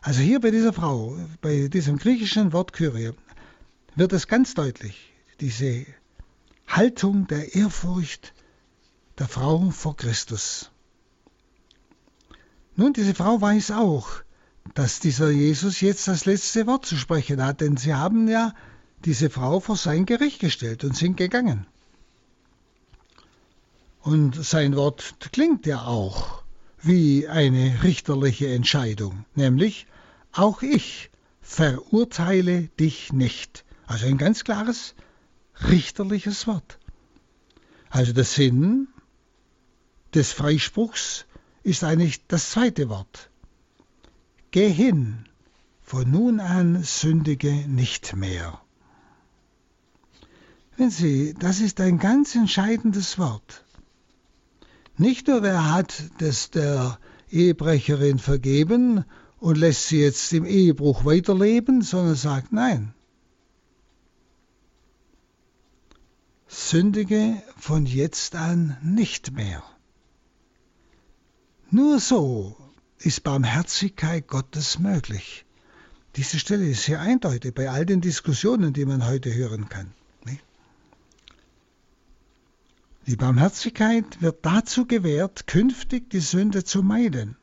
[0.01, 3.13] Also hier bei dieser Frau, bei diesem griechischen Wort Kyrie,
[3.95, 5.85] wird es ganz deutlich, diese
[6.67, 8.33] Haltung der Ehrfurcht
[9.17, 10.71] der Frau vor Christus.
[12.75, 14.21] Nun, diese Frau weiß auch,
[14.73, 18.53] dass dieser Jesus jetzt das letzte Wort zu sprechen hat, denn sie haben ja
[19.05, 21.65] diese Frau vor sein Gericht gestellt und sind gegangen.
[24.01, 26.43] Und sein Wort klingt ja auch
[26.81, 29.87] wie eine richterliche Entscheidung, nämlich
[30.31, 31.09] auch ich
[31.41, 33.65] verurteile dich nicht.
[33.87, 34.93] Also ein ganz klares
[35.67, 36.77] richterliches Wort.
[37.89, 38.87] Also der Sinn
[40.13, 41.25] des Freispruchs
[41.63, 43.28] ist eigentlich das zweite Wort.
[44.51, 45.25] Geh hin,
[45.81, 48.59] von nun an sündige nicht mehr.
[50.75, 53.65] Wenn Sie, das ist ein ganz entscheidendes Wort.
[54.97, 59.05] Nicht nur wer hat das der Ehebrecherin vergeben
[59.39, 62.93] und lässt sie jetzt im Ehebruch weiterleben, sondern sagt nein.
[66.47, 69.63] Sündige von jetzt an nicht mehr.
[71.69, 72.57] Nur so
[72.99, 75.45] ist Barmherzigkeit Gottes möglich.
[76.15, 79.93] Diese Stelle ist sehr eindeutig bei all den Diskussionen, die man heute hören kann.
[83.09, 87.37] Die Barmherzigkeit wird dazu gewährt, künftig die Sünde zu meiden.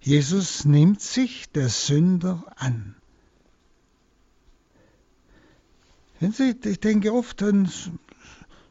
[0.00, 2.96] Jesus nimmt sich der Sünder an.
[6.18, 7.70] ich denke oft an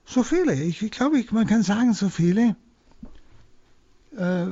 [0.05, 2.57] so viele, ich glaube, man kann sagen, so viele,
[4.17, 4.47] äh,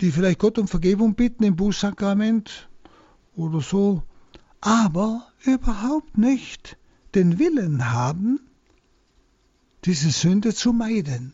[0.00, 2.68] die vielleicht Gott um Vergebung bitten im Bußsakrament
[3.34, 4.02] oder so,
[4.60, 6.76] aber überhaupt nicht
[7.14, 8.40] den Willen haben,
[9.84, 11.32] diese Sünde zu meiden.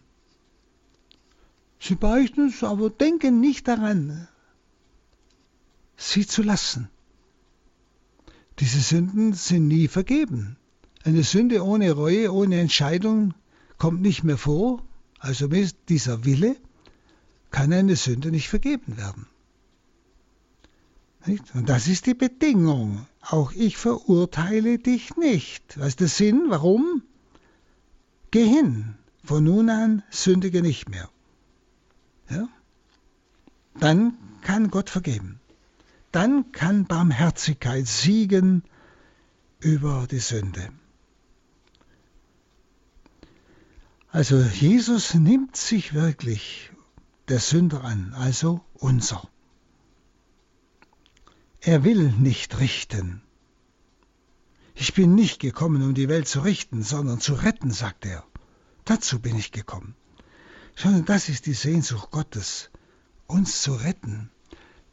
[1.81, 4.29] Sie beichten es, aber denken nicht daran,
[5.96, 6.88] sie zu lassen.
[8.59, 10.57] Diese Sünden sind nie vergeben.
[11.03, 13.35] Eine Sünde ohne Reue, ohne Entscheidung
[13.79, 14.87] kommt nicht mehr vor.
[15.18, 15.48] Also
[15.88, 16.57] dieser Wille
[17.52, 19.26] kann eine Sünde nicht vergeben werden.
[21.26, 21.54] Nicht?
[21.54, 23.06] Und das ist die Bedingung.
[23.20, 25.78] Auch ich verurteile dich nicht.
[25.78, 26.46] Weißt du Sinn?
[26.48, 27.02] Warum?
[28.32, 28.96] Geh hin.
[29.22, 31.08] Von nun an sündige nicht mehr.
[32.28, 32.48] Ja?
[33.78, 35.38] Dann kann Gott vergeben.
[36.10, 38.64] Dann kann Barmherzigkeit siegen
[39.60, 40.68] über die Sünde.
[44.10, 46.71] Also Jesus nimmt sich wirklich
[47.32, 49.26] der Sünder an, also unser.
[51.62, 53.22] Er will nicht richten.
[54.74, 58.22] Ich bin nicht gekommen, um die Welt zu richten, sondern zu retten, sagt er.
[58.84, 59.94] Dazu bin ich gekommen.
[60.74, 62.68] Schon das ist die Sehnsucht Gottes,
[63.26, 64.30] uns zu retten,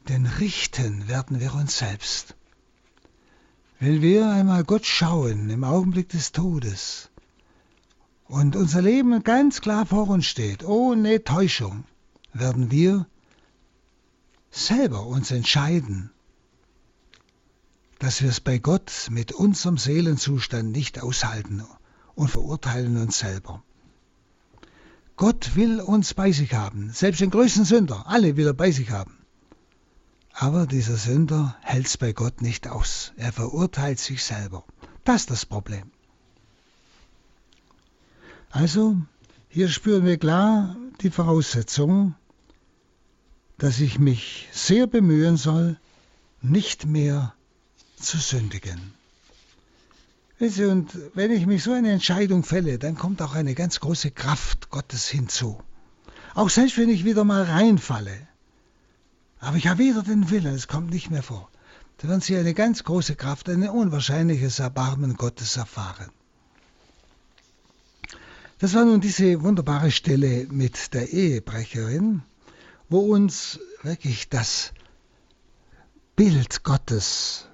[0.08, 2.38] denn richten werden wir uns selbst.
[3.82, 7.10] Wenn wir einmal Gott schauen im Augenblick des Todes
[8.30, 11.84] und unser Leben ganz klar vor uns steht, ohne Täuschung,
[12.34, 13.08] werden wir
[14.52, 16.12] selber uns entscheiden,
[18.00, 21.64] dass wir es bei Gott mit unserem Seelenzustand nicht aushalten
[22.16, 23.64] und verurteilen uns selber.
[25.18, 28.92] Gott will uns bei sich haben, selbst den größten Sünder, alle will er bei sich
[28.92, 29.18] haben.
[30.32, 33.12] Aber dieser Sünder hält es bei Gott nicht aus.
[33.18, 34.64] Er verurteilt sich selber.
[35.04, 35.92] Das ist das Problem.
[38.50, 38.96] Also,
[39.50, 42.16] hier spüren wir klar die Voraussetzung,
[43.58, 45.78] dass ich mich sehr bemühen soll,
[46.42, 47.34] nicht mehr
[47.98, 48.94] zu sündigen.
[50.40, 54.70] Und wenn ich mich so eine Entscheidung fälle, dann kommt auch eine ganz große Kraft
[54.70, 55.62] Gottes hinzu.
[56.34, 58.16] Auch selbst wenn ich wieder mal reinfalle.
[59.40, 61.50] Aber ich habe wieder den Willen, es kommt nicht mehr vor.
[61.98, 66.10] Da werden Sie eine ganz große Kraft, ein unwahrscheinliches Erbarmen Gottes erfahren.
[68.60, 72.24] Das war nun diese wunderbare Stelle mit der Ehebrecherin,
[72.90, 74.74] wo uns wirklich das
[76.18, 77.48] Bild Gottes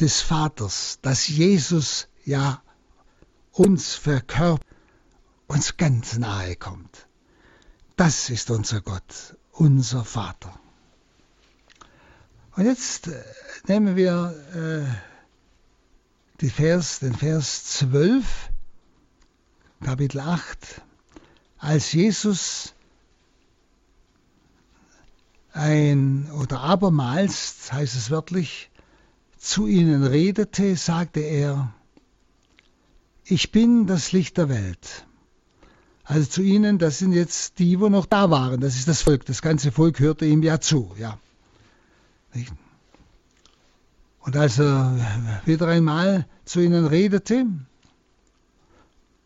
[0.00, 2.60] des Vaters, dass Jesus ja
[3.52, 4.66] uns verkörpert,
[5.46, 7.06] uns ganz nahe kommt.
[7.94, 10.58] Das ist unser Gott, unser Vater.
[12.56, 13.22] Und jetzt äh,
[13.68, 14.34] nehmen wir
[16.42, 18.50] äh, Vers, den Vers 12,
[19.84, 20.80] Kapitel 8,
[21.58, 22.72] als Jesus
[25.52, 28.70] ein oder abermals, heißt es wörtlich,
[29.36, 31.74] zu ihnen redete, sagte er,
[33.24, 35.06] ich bin das Licht der Welt.
[36.02, 39.26] Also zu ihnen, das sind jetzt die, wo noch da waren, das ist das Volk,
[39.26, 41.18] das ganze Volk hörte ihm ja zu, ja.
[44.20, 47.46] Und als er wieder einmal zu ihnen redete,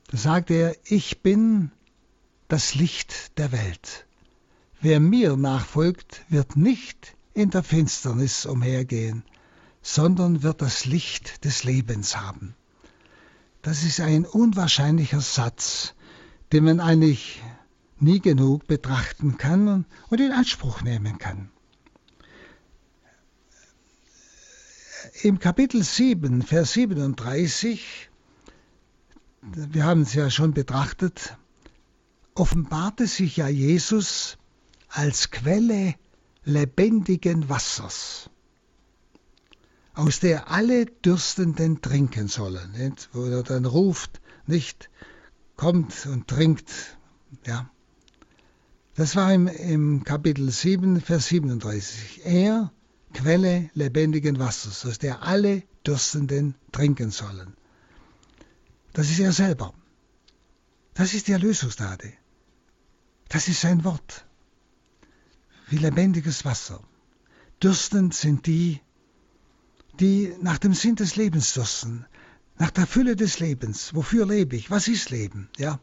[0.09, 1.71] da sagte er, ich bin
[2.49, 4.07] das Licht der Welt.
[4.81, 9.23] Wer mir nachfolgt, wird nicht in der Finsternis umhergehen,
[9.83, 12.55] sondern wird das Licht des Lebens haben.
[13.63, 15.95] Das ist ein unwahrscheinlicher Satz,
[16.53, 17.43] den man eigentlich
[18.01, 21.51] nie genug betrachten kann und in Anspruch nehmen kann.
[25.23, 28.08] Im Kapitel 7, Vers 37,
[29.43, 31.37] wir haben es ja schon betrachtet,
[32.35, 34.39] offenbarte sich ja Jesus
[34.89, 35.95] als Quelle
[36.45, 38.31] lebendigen Wassers
[39.99, 42.71] aus der alle Dürstenden trinken sollen.
[42.71, 43.09] Nicht?
[43.13, 44.91] Wo er dann ruft, nicht
[45.57, 46.71] kommt und trinkt.
[47.45, 47.69] Ja.
[48.95, 52.25] Das war im, im Kapitel 7, Vers 37.
[52.25, 52.73] Er,
[53.13, 57.58] Quelle lebendigen Wassers, aus der alle Dürstenden trinken sollen.
[58.99, 59.73] Das ist er selber.
[60.95, 62.13] Das ist die Erlösungsgnade.
[63.29, 64.27] Das ist sein Wort.
[65.69, 66.83] Wie lebendiges Wasser.
[67.63, 68.81] Dürstend sind die,
[70.01, 72.07] die nach dem Sinn des Lebens dürsten,
[72.57, 73.95] nach der Fülle des Lebens.
[73.95, 74.69] Wofür lebe ich?
[74.69, 75.49] Was ist Leben?
[75.57, 75.79] Ja.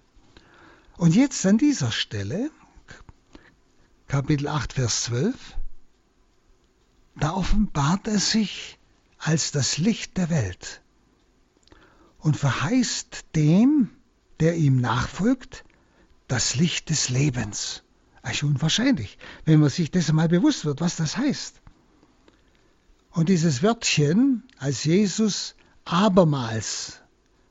[0.98, 2.52] Und jetzt an dieser Stelle,
[4.10, 5.56] Kapitel 8, Vers 12,
[7.16, 8.78] da offenbart er sich
[9.20, 10.82] als das Licht der Welt
[12.26, 13.92] und verheißt dem,
[14.40, 15.64] der ihm nachfolgt,
[16.28, 17.84] das Licht des Lebens.
[18.24, 21.62] Eigentlich unwahrscheinlich, wenn man sich dessen mal bewusst wird, was das heißt.
[23.12, 25.54] Und dieses Wörtchen, als Jesus
[25.84, 27.00] abermals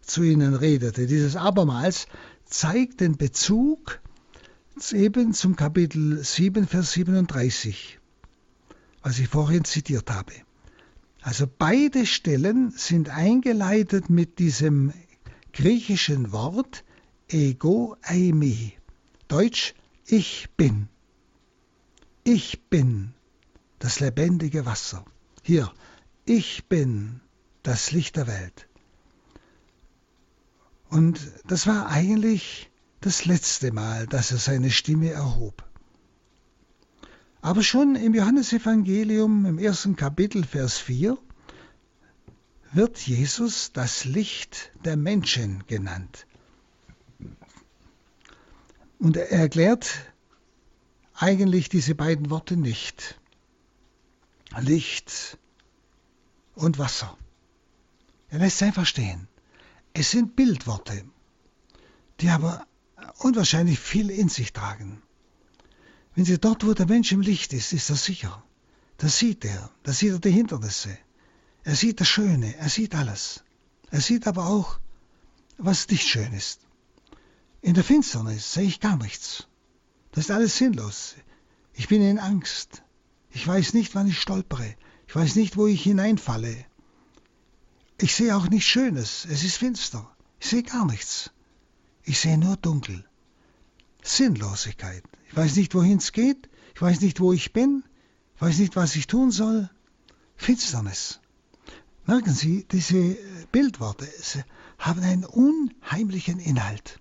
[0.00, 2.08] zu ihnen redete, dieses abermals
[2.44, 4.00] zeigt den Bezug
[4.90, 8.00] eben zum Kapitel 7, Vers 37,
[9.02, 10.32] was ich vorhin zitiert habe.
[11.24, 14.92] Also beide Stellen sind eingeleitet mit diesem
[15.54, 16.84] griechischen Wort
[17.28, 18.74] ego eimi.
[19.26, 19.74] Deutsch
[20.06, 20.90] ich bin.
[22.24, 23.14] Ich bin
[23.78, 25.02] das lebendige Wasser.
[25.42, 25.72] Hier,
[26.26, 27.22] ich bin
[27.62, 28.68] das Licht der Welt.
[30.90, 32.70] Und das war eigentlich
[33.00, 35.64] das letzte Mal, dass er seine Stimme erhob.
[37.44, 41.18] Aber schon im Johannesevangelium im ersten Kapitel, Vers 4,
[42.72, 46.26] wird Jesus das Licht der Menschen genannt.
[48.98, 49.90] Und er erklärt
[51.12, 53.20] eigentlich diese beiden Worte nicht.
[54.58, 55.36] Licht
[56.54, 57.14] und Wasser.
[58.30, 59.28] Er lässt es einfach stehen.
[59.92, 61.04] Es sind Bildworte,
[62.20, 62.66] die aber
[63.18, 65.02] unwahrscheinlich viel in sich tragen.
[66.14, 68.42] Wenn Sie dort, wo der Mensch im Licht ist, ist er sicher.
[68.98, 70.96] Da sieht er, da sieht er die Hindernisse.
[71.64, 73.42] Er sieht das Schöne, er sieht alles.
[73.90, 74.78] Er sieht aber auch,
[75.58, 76.60] was nicht schön ist.
[77.62, 79.48] In der Finsternis sehe ich gar nichts.
[80.12, 81.16] Das ist alles sinnlos.
[81.72, 82.82] Ich bin in Angst.
[83.30, 84.76] Ich weiß nicht, wann ich stolpere.
[85.08, 86.64] Ich weiß nicht, wo ich hineinfalle.
[88.00, 89.24] Ich sehe auch nichts Schönes.
[89.24, 90.14] Es ist finster.
[90.38, 91.30] Ich sehe gar nichts.
[92.04, 93.04] Ich sehe nur dunkel.
[94.02, 95.02] Sinnlosigkeit.
[95.34, 96.48] Ich weiß nicht, wohin es geht.
[96.76, 97.82] Ich weiß nicht, wo ich bin.
[98.36, 99.68] Ich weiß nicht, was ich tun soll.
[100.36, 101.18] Finsternis.
[102.06, 103.16] Merken Sie, diese
[103.50, 104.06] Bildworte
[104.78, 107.00] haben einen unheimlichen Inhalt.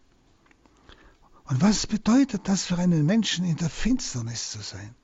[1.44, 4.96] Und was bedeutet das für einen Menschen, in der Finsternis zu sein?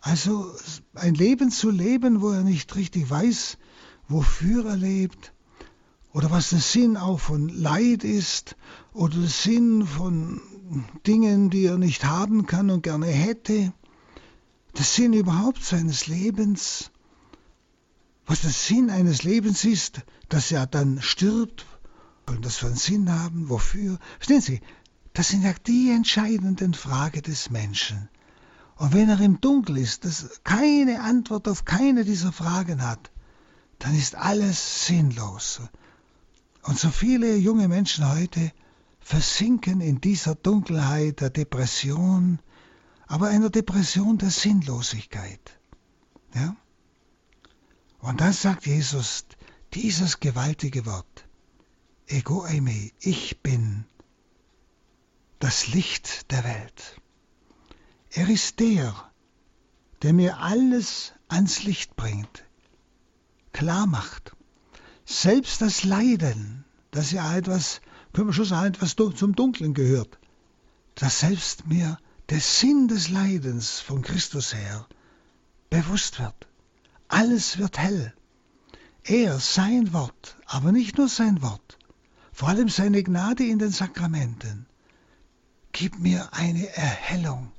[0.00, 0.50] Also
[0.94, 3.58] ein Leben zu leben, wo er nicht richtig weiß,
[4.08, 5.34] wofür er lebt,
[6.14, 8.56] oder was der Sinn auch von Leid ist,
[8.94, 10.40] oder der Sinn von
[11.06, 13.72] Dingen, die er nicht haben kann und gerne hätte,
[14.76, 16.90] der Sinn überhaupt seines Lebens,
[18.26, 21.66] was der Sinn eines Lebens ist, dass er dann stirbt,
[22.26, 23.98] und das für einen Sinn haben, wofür.
[24.18, 24.60] Verstehen Sie,
[25.12, 28.08] das sind ja die entscheidenden Fragen des Menschen.
[28.76, 33.10] Und wenn er im Dunkel ist, das keine Antwort auf keine dieser Fragen hat,
[33.80, 35.60] dann ist alles sinnlos.
[36.62, 38.52] Und so viele junge Menschen heute
[39.00, 42.38] versinken in dieser Dunkelheit der Depression,
[43.06, 45.58] aber einer Depression der Sinnlosigkeit.
[46.34, 46.54] Ja?
[47.98, 49.24] Und dann sagt Jesus
[49.74, 51.26] dieses gewaltige Wort,
[52.06, 53.84] Ego eimi, ich bin
[55.38, 57.00] das Licht der Welt.
[58.10, 58.94] Er ist der,
[60.02, 62.44] der mir alles ans Licht bringt,
[63.52, 64.36] klar macht.
[65.04, 67.80] Selbst das Leiden, das ja etwas,
[68.12, 70.18] können wir schon sagen, etwas zum Dunklen gehört,
[70.94, 71.98] dass selbst mir
[72.28, 74.86] der Sinn des Leidens von Christus her
[75.68, 76.48] bewusst wird.
[77.08, 78.14] Alles wird hell.
[79.04, 81.78] Er, sein Wort, aber nicht nur sein Wort,
[82.32, 84.66] vor allem seine Gnade in den Sakramenten,
[85.72, 87.50] gib mir eine Erhellung.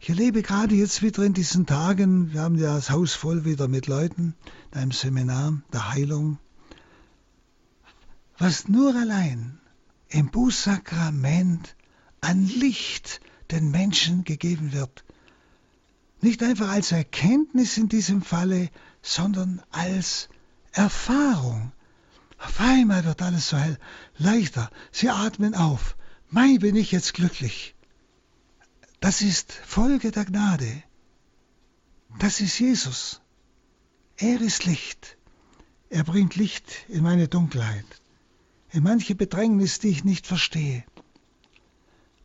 [0.00, 3.68] Ich erlebe gerade jetzt wieder in diesen Tagen, wir haben ja das Haus voll wieder
[3.68, 4.34] mit Leuten,
[4.72, 6.38] in einem Seminar der Heilung,
[8.38, 9.60] was nur allein
[10.08, 11.76] im Bußsakrament
[12.20, 13.20] an Licht
[13.50, 15.04] den Menschen gegeben wird.
[16.20, 18.70] Nicht einfach als Erkenntnis in diesem Falle,
[19.02, 20.28] sondern als
[20.72, 21.72] Erfahrung.
[22.38, 23.78] Auf einmal wird alles so hell,
[24.16, 24.70] leichter.
[24.92, 25.96] Sie atmen auf.
[26.30, 27.74] Mei, bin ich jetzt glücklich.
[29.00, 30.82] Das ist Folge der Gnade.
[32.18, 33.20] Das ist Jesus.
[34.16, 35.16] Er ist Licht.
[35.90, 37.86] Er bringt Licht in meine Dunkelheit,
[38.72, 40.84] in manche Bedrängnis, die ich nicht verstehe.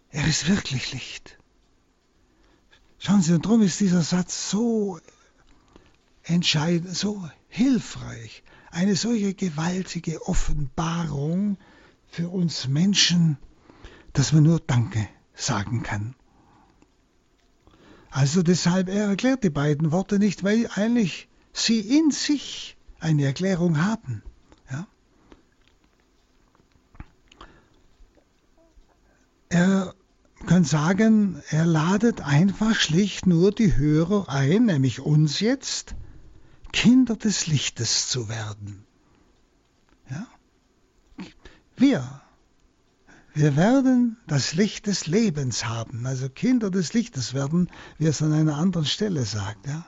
[0.09, 1.37] Er ist wirklich Licht.
[2.99, 4.99] Schauen Sie, und darum ist dieser Satz so
[6.23, 11.57] entscheidend, so hilfreich, eine solche gewaltige Offenbarung
[12.07, 13.37] für uns Menschen,
[14.13, 16.15] dass man nur Danke sagen kann.
[18.09, 23.83] Also deshalb, er erklärt die beiden Worte nicht, weil eigentlich sie in sich eine Erklärung
[23.83, 24.21] haben.
[29.53, 29.93] Er
[30.47, 35.93] kann sagen, er ladet einfach schlicht nur die Hörer ein, nämlich uns jetzt,
[36.71, 38.83] Kinder des Lichtes zu werden.
[40.09, 40.25] Ja?
[41.77, 42.21] Wir
[43.35, 48.33] wir werden das Licht des Lebens haben, also Kinder des Lichtes werden, wie es an
[48.33, 49.67] einer anderen Stelle sagt.
[49.67, 49.85] Ja?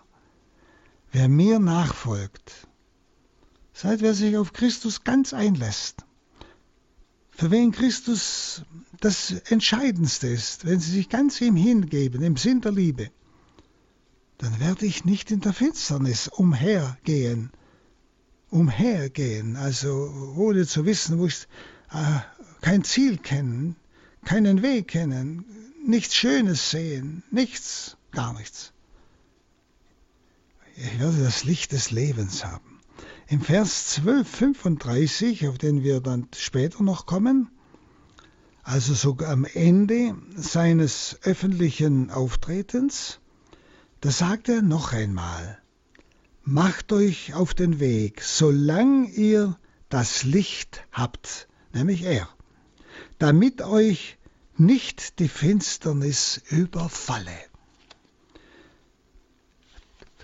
[1.11, 2.67] Wer mir nachfolgt,
[3.73, 6.04] seit wer sich auf Christus ganz einlässt,
[7.35, 8.63] für wen Christus
[9.01, 13.11] das Entscheidendste ist, wenn sie sich ganz ihm hingeben, im Sinn der Liebe,
[14.37, 17.51] dann werde ich nicht in der Finsternis umhergehen,
[18.49, 21.47] umhergehen, also ohne zu wissen, wo ich
[21.91, 22.19] äh,
[22.61, 23.75] kein Ziel kennen,
[24.23, 25.45] keinen Weg kennen,
[25.85, 28.71] nichts Schönes sehen, nichts, gar nichts.
[30.77, 32.74] ich werde das Licht des Lebens haben.
[33.27, 37.49] Im Vers 12,35, auf den wir dann später noch kommen,
[38.61, 43.19] also sogar am Ende seines öffentlichen Auftretens,
[44.01, 45.57] da sagt er noch einmal,
[46.43, 49.57] macht euch auf den Weg, solange ihr
[49.89, 52.29] das Licht habt, nämlich er,
[53.17, 54.19] damit euch
[54.55, 57.39] nicht die Finsternis überfalle.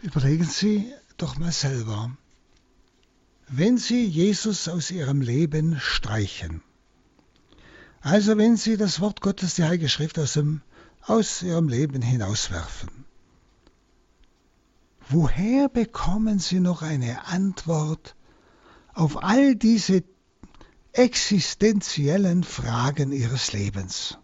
[0.03, 2.15] Überlegen Sie doch mal selber,
[3.51, 6.61] wenn Sie Jesus aus Ihrem Leben streichen,
[8.01, 10.61] also wenn Sie das Wort Gottes, die Heilige Schrift aus, dem,
[11.01, 12.89] aus Ihrem Leben hinauswerfen,
[15.09, 18.15] woher bekommen Sie noch eine Antwort
[18.93, 20.03] auf all diese
[20.93, 24.17] existenziellen Fragen Ihres Lebens?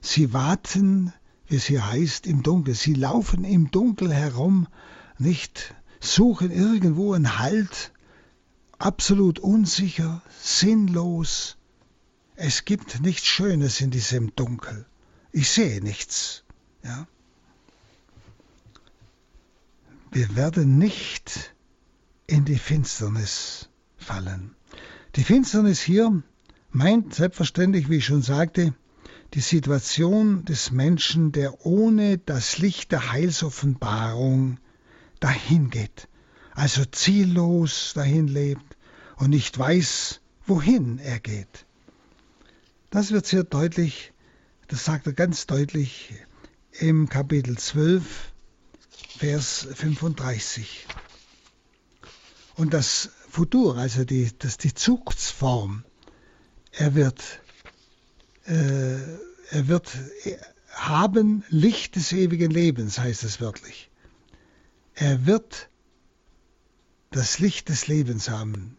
[0.00, 1.12] Sie warten
[1.48, 2.74] wie es hier heißt, im Dunkel.
[2.74, 4.66] Sie laufen im Dunkel herum,
[5.18, 7.92] nicht suchen irgendwo einen Halt,
[8.78, 11.56] absolut unsicher, sinnlos.
[12.34, 14.86] Es gibt nichts Schönes in diesem Dunkel.
[15.32, 16.44] Ich sehe nichts.
[16.82, 17.06] Ja?
[20.12, 21.54] Wir werden nicht
[22.26, 24.54] in die Finsternis fallen.
[25.16, 26.22] Die Finsternis hier
[26.70, 28.74] meint selbstverständlich, wie ich schon sagte,
[29.34, 34.58] die Situation des Menschen, der ohne das Licht der Heilsoffenbarung
[35.20, 36.08] dahingeht,
[36.56, 38.76] also ziellos dahin lebt
[39.16, 41.66] und nicht weiß, wohin er geht.
[42.90, 44.12] Das wird sehr deutlich,
[44.68, 46.14] das sagt er ganz deutlich
[46.72, 48.32] im Kapitel 12,
[49.18, 50.86] Vers 35.
[52.56, 55.84] Und das Futur, also die, das, die Zukunftsform,
[56.72, 57.22] er wird
[58.46, 58.96] äh,
[59.50, 59.92] er wird
[60.70, 63.90] haben Licht des ewigen Lebens, heißt es wörtlich.
[64.94, 65.68] Er wird
[67.10, 68.76] das Licht des Lebens haben.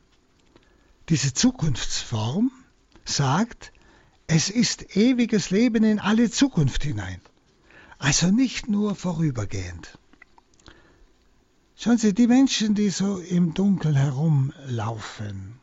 [1.09, 2.51] Diese Zukunftsform
[3.05, 3.71] sagt,
[4.27, 7.21] es ist ewiges Leben in alle Zukunft hinein.
[7.97, 9.97] Also nicht nur vorübergehend.
[11.75, 15.59] Schauen Sie, die Menschen, die so im Dunkeln herumlaufen,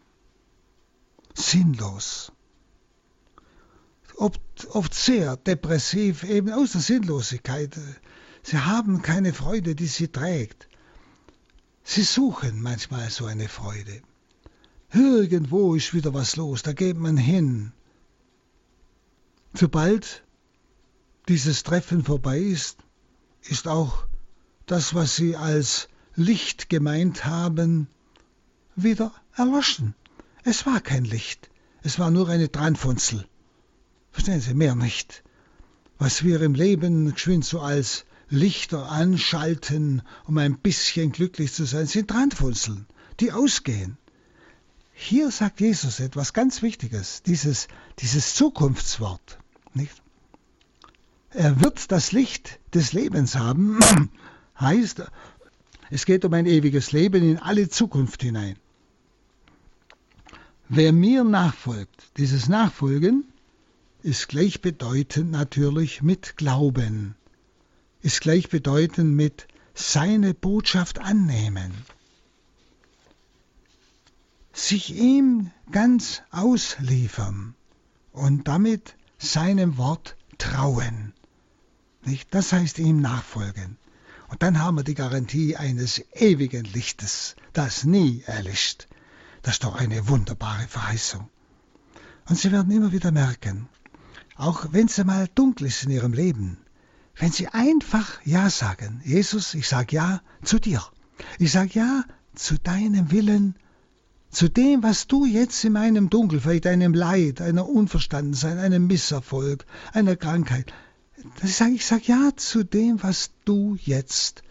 [1.34, 2.32] sinnlos,
[4.16, 4.40] oft,
[4.70, 7.76] oft sehr depressiv, eben aus der Sinnlosigkeit.
[8.42, 10.68] Sie haben keine Freude, die sie trägt.
[11.84, 14.00] Sie suchen manchmal so eine Freude.
[14.92, 17.72] Irgendwo ist wieder was los, da geht man hin.
[19.52, 20.24] Sobald
[21.28, 22.78] dieses Treffen vorbei ist,
[23.42, 24.06] ist auch
[24.66, 27.86] das, was sie als Licht gemeint haben,
[28.76, 29.94] wieder erloschen.
[30.42, 31.50] Es war kein Licht,
[31.82, 33.26] es war nur eine Dranfunzel.
[34.10, 35.22] Verstehen Sie, mehr nicht.
[35.98, 38.04] Was wir im Leben geschwind so als
[38.34, 42.86] Lichter anschalten, um ein bisschen glücklich zu sein, sind Randfunzeln,
[43.20, 43.96] die ausgehen.
[44.92, 47.68] Hier sagt Jesus etwas ganz Wichtiges, dieses,
[47.98, 49.38] dieses Zukunftswort.
[49.72, 50.02] Nicht?
[51.30, 53.80] Er wird das Licht des Lebens haben,
[54.60, 55.02] heißt,
[55.90, 58.56] es geht um ein ewiges Leben in alle Zukunft hinein.
[60.68, 63.24] Wer mir nachfolgt, dieses Nachfolgen
[64.02, 67.16] ist gleichbedeutend natürlich mit Glauben,
[68.04, 71.72] ist gleichbedeutend mit seine Botschaft annehmen,
[74.52, 77.54] sich ihm ganz ausliefern
[78.12, 81.14] und damit seinem Wort trauen.
[82.04, 82.34] Nicht?
[82.34, 83.78] Das heißt ihm nachfolgen.
[84.28, 88.86] Und dann haben wir die Garantie eines ewigen Lichtes, das nie erlischt.
[89.40, 91.30] Das ist doch eine wunderbare Verheißung.
[92.28, 93.66] Und Sie werden immer wieder merken,
[94.36, 96.63] auch wenn es einmal dunkel ist in ihrem Leben,
[97.16, 100.82] wenn sie einfach Ja sagen, Jesus, ich sage Ja zu dir.
[101.38, 102.04] Ich sage Ja
[102.34, 103.56] zu deinem Willen,
[104.30, 109.64] zu dem, was du jetzt in meinem Dunkel, vielleicht einem Leid, einer Unverstandensein, einem Misserfolg,
[109.92, 110.72] einer Krankheit,
[111.42, 114.42] ich sage ich sag Ja zu dem, was du jetzt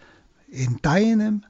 [0.48, 1.46] in deinem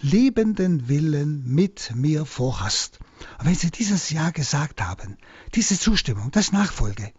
[0.00, 2.98] lebenden Willen mit mir vorhast.
[3.38, 5.18] Und wenn Sie dieses Ja gesagt haben,
[5.54, 7.12] diese Zustimmung, das Nachfolge,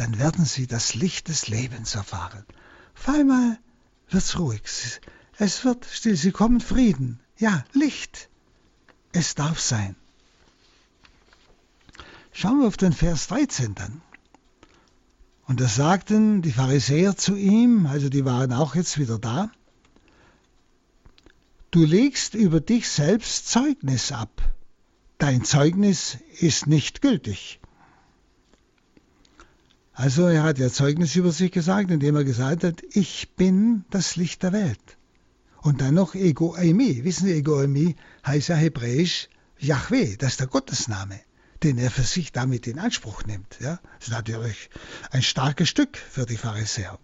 [0.00, 2.44] dann werden sie das Licht des Lebens erfahren.
[2.96, 3.58] Auf einmal
[4.08, 4.62] wird's ruhig.
[5.36, 6.16] Es wird still.
[6.16, 7.20] Sie kommen Frieden.
[7.36, 8.30] Ja, Licht.
[9.12, 9.94] Es darf sein.
[12.32, 14.00] Schauen wir auf den Vers 13 dann.
[15.46, 19.50] Und da sagten die Pharisäer zu ihm, also die waren auch jetzt wieder da,
[21.72, 24.30] du legst über dich selbst Zeugnis ab.
[25.18, 27.59] Dein Zeugnis ist nicht gültig.
[29.92, 34.16] Also er hat ja Zeugnis über sich gesagt, indem er gesagt hat, ich bin das
[34.16, 34.96] Licht der Welt.
[35.62, 37.04] Und dann noch Ego-Eimi.
[37.04, 39.28] Wissen Sie, Ego-Eimi heißt ja hebräisch
[39.58, 41.20] Yahweh, das ist der Gottesname,
[41.62, 43.58] den er für sich damit in Anspruch nimmt.
[43.60, 43.78] Ja?
[43.98, 44.70] Das ist natürlich
[45.10, 46.98] ein starkes Stück für die Pharisäer.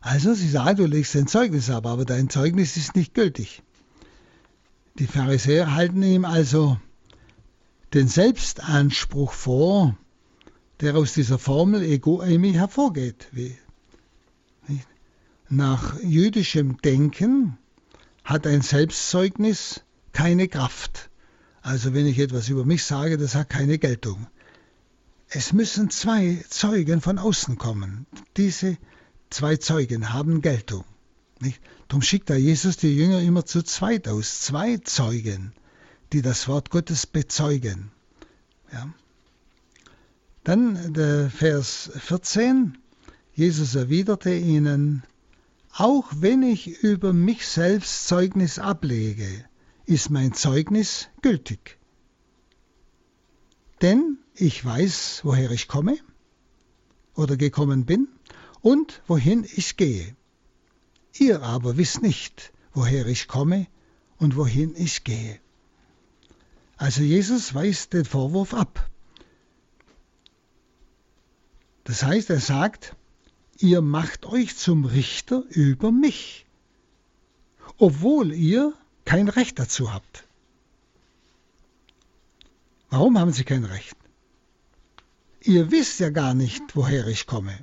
[0.00, 3.62] Also, sie sagen, du legst ein Zeugnis ab, aber dein Zeugnis ist nicht gültig.
[4.98, 6.78] Die Pharisäer halten ihm also
[7.94, 9.96] den Selbstanspruch vor,
[10.82, 13.28] der aus dieser Formel Ego Eimi hervorgeht.
[13.30, 13.56] Wie,
[15.48, 17.56] nach jüdischem Denken
[18.24, 21.08] hat ein Selbstzeugnis keine Kraft.
[21.62, 24.26] Also wenn ich etwas über mich sage, das hat keine Geltung.
[25.28, 28.06] Es müssen zwei Zeugen von außen kommen.
[28.36, 28.76] Diese
[29.30, 30.84] zwei Zeugen haben Geltung.
[31.40, 31.60] Nicht?
[31.88, 34.40] Darum schickt da Jesus die Jünger immer zu zweit aus.
[34.40, 35.52] Zwei Zeugen,
[36.12, 37.92] die das Wort Gottes bezeugen.
[38.72, 38.92] Ja.
[40.44, 42.76] Dann der Vers 14.
[43.32, 45.04] Jesus erwiderte ihnen,
[45.72, 49.44] auch wenn ich über mich selbst Zeugnis ablege,
[49.86, 51.78] ist mein Zeugnis gültig.
[53.82, 55.96] Denn ich weiß, woher ich komme
[57.14, 58.08] oder gekommen bin
[58.60, 60.16] und wohin ich gehe.
[61.18, 63.68] Ihr aber wisst nicht, woher ich komme
[64.18, 65.38] und wohin ich gehe.
[66.76, 68.88] Also Jesus weist den Vorwurf ab.
[71.84, 72.94] Das heißt, er sagt,
[73.58, 76.46] ihr macht euch zum Richter über mich,
[77.78, 78.72] obwohl ihr
[79.04, 80.24] kein Recht dazu habt.
[82.90, 83.96] Warum haben sie kein Recht?
[85.40, 87.58] Ihr wisst ja gar nicht, woher ich komme.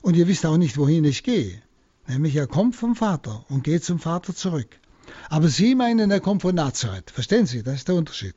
[0.00, 1.60] Und ihr wisst auch nicht, wohin ich gehe.
[2.06, 4.80] Nämlich er kommt vom Vater und geht zum Vater zurück.
[5.28, 7.10] Aber Sie meinen, er kommt von Nazareth.
[7.10, 8.34] Verstehen Sie, das ist der Unterschied.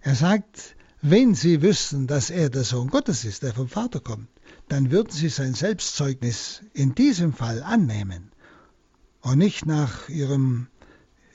[0.00, 0.76] Er sagt,
[1.06, 4.26] wenn Sie wüssten, dass er der Sohn Gottes ist, der vom Vater kommt,
[4.68, 8.32] dann würden Sie sein Selbstzeugnis in diesem Fall annehmen
[9.20, 10.68] und nicht nach ihrem,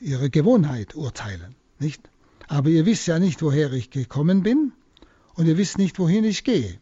[0.00, 1.54] ihrer Gewohnheit urteilen.
[1.78, 2.10] Nicht?
[2.48, 4.72] Aber ihr wisst ja nicht, woher ich gekommen bin
[5.34, 6.80] und ihr wisst nicht, wohin ich gehe.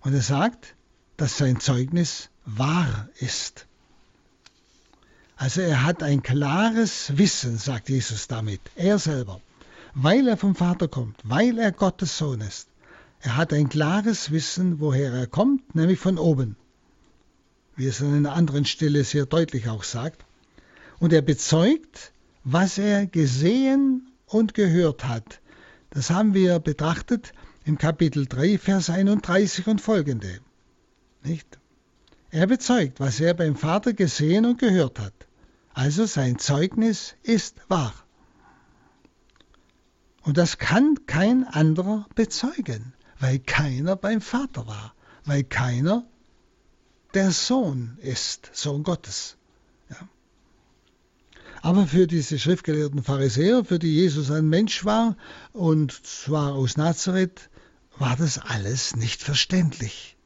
[0.00, 0.74] Und er sagt,
[1.18, 3.66] dass sein Zeugnis wahr ist.
[5.36, 9.42] Also er hat ein klares Wissen, sagt Jesus damit, er selber,
[9.94, 12.68] weil er vom Vater kommt, weil er Gottes Sohn ist.
[13.20, 16.56] Er hat ein klares Wissen, woher er kommt, nämlich von oben
[17.80, 20.26] wie es an einer anderen Stelle sehr deutlich auch sagt.
[20.98, 22.12] Und er bezeugt,
[22.44, 25.40] was er gesehen und gehört hat.
[25.88, 27.32] Das haben wir betrachtet
[27.64, 30.40] im Kapitel 3, Vers 31 und folgende.
[31.24, 31.58] Nicht?
[32.30, 35.14] Er bezeugt, was er beim Vater gesehen und gehört hat.
[35.72, 37.94] Also sein Zeugnis ist wahr.
[40.22, 44.94] Und das kann kein anderer bezeugen, weil keiner beim Vater war,
[45.24, 46.04] weil keiner
[47.14, 49.36] der Sohn ist, Sohn Gottes.
[49.88, 50.08] Ja.
[51.62, 55.16] Aber für diese schriftgelehrten Pharisäer, für die Jesus ein Mensch war
[55.52, 57.50] und zwar aus Nazareth,
[57.98, 60.16] war das alles nicht verständlich.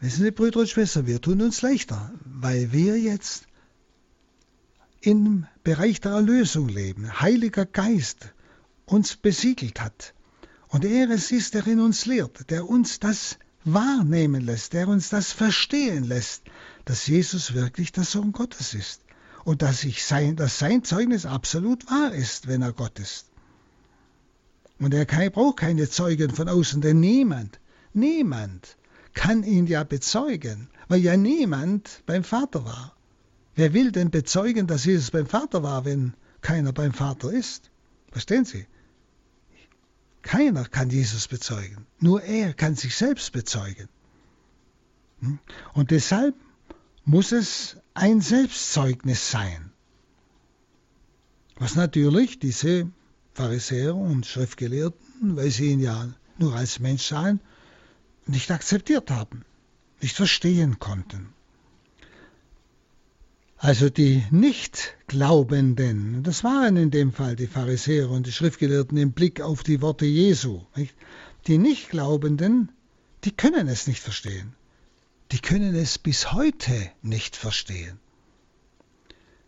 [0.00, 3.47] Wissen Sie, Brüder und Schwestern, wir tun uns leichter, weil wir jetzt
[5.00, 7.20] im Bereich der Erlösung leben.
[7.20, 8.32] Heiliger Geist
[8.86, 10.14] uns besiegelt hat.
[10.68, 15.08] Und er es ist, der in uns lehrt, der uns das wahrnehmen lässt, der uns
[15.08, 16.42] das verstehen lässt,
[16.84, 19.02] dass Jesus wirklich der Sohn Gottes ist
[19.44, 23.26] und dass, ich sein, dass sein Zeugnis absolut wahr ist, wenn er Gott ist.
[24.78, 27.60] Und er kann, braucht keine Zeugen von außen, denn niemand,
[27.92, 28.76] niemand
[29.14, 32.97] kann ihn ja bezeugen, weil ja niemand beim Vater war.
[33.58, 37.72] Wer will denn bezeugen, dass Jesus beim Vater war, wenn keiner beim Vater ist?
[38.12, 38.68] Verstehen Sie?
[40.22, 41.84] Keiner kann Jesus bezeugen.
[41.98, 43.88] Nur er kann sich selbst bezeugen.
[45.22, 45.40] Hm?
[45.74, 46.36] Und deshalb
[47.04, 49.72] muss es ein Selbstzeugnis sein.
[51.56, 52.88] Was natürlich diese
[53.34, 57.40] Pharisäer und Schriftgelehrten, weil sie ihn ja nur als Mensch sahen,
[58.24, 59.44] nicht akzeptiert haben,
[60.00, 61.34] nicht verstehen konnten.
[63.60, 69.40] Also die Nichtglaubenden, das waren in dem Fall die Pharisäer und die Schriftgelehrten im Blick
[69.40, 70.62] auf die Worte Jesu.
[70.76, 70.94] Nicht?
[71.48, 72.70] Die Nichtglaubenden,
[73.24, 74.54] die können es nicht verstehen.
[75.32, 77.98] Die können es bis heute nicht verstehen.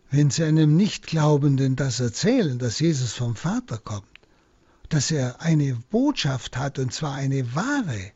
[0.09, 4.03] Wenn sie einem Nichtglaubenden das erzählen, dass Jesus vom Vater kommt,
[4.89, 8.11] dass er eine Botschaft hat, und zwar eine wahre,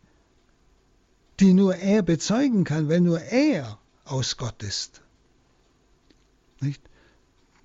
[1.39, 5.01] die nur er bezeugen kann, wenn nur er aus Gott ist,
[6.65, 6.81] nicht?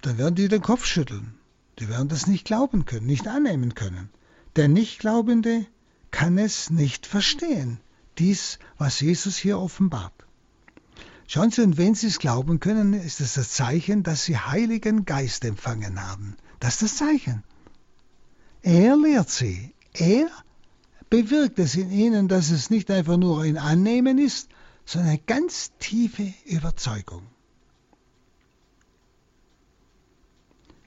[0.03, 1.35] Dann werden die den Kopf schütteln.
[1.79, 4.11] Die werden das nicht glauben können, nicht annehmen können.
[4.57, 5.67] Der Nichtglaubende
[6.11, 7.81] kann es nicht verstehen,
[8.19, 10.13] dies, was Jesus hier offenbart.
[11.27, 15.05] Schauen Sie, und wenn Sie es glauben können, ist es das Zeichen, dass Sie Heiligen
[15.05, 16.37] Geist empfangen haben.
[16.59, 17.45] Das ist das Zeichen.
[18.63, 19.73] Er lehrt Sie.
[19.93, 20.29] Er
[21.09, 24.49] bewirkt es in Ihnen, dass es nicht einfach nur ein Annehmen ist,
[24.85, 27.23] sondern eine ganz tiefe Überzeugung.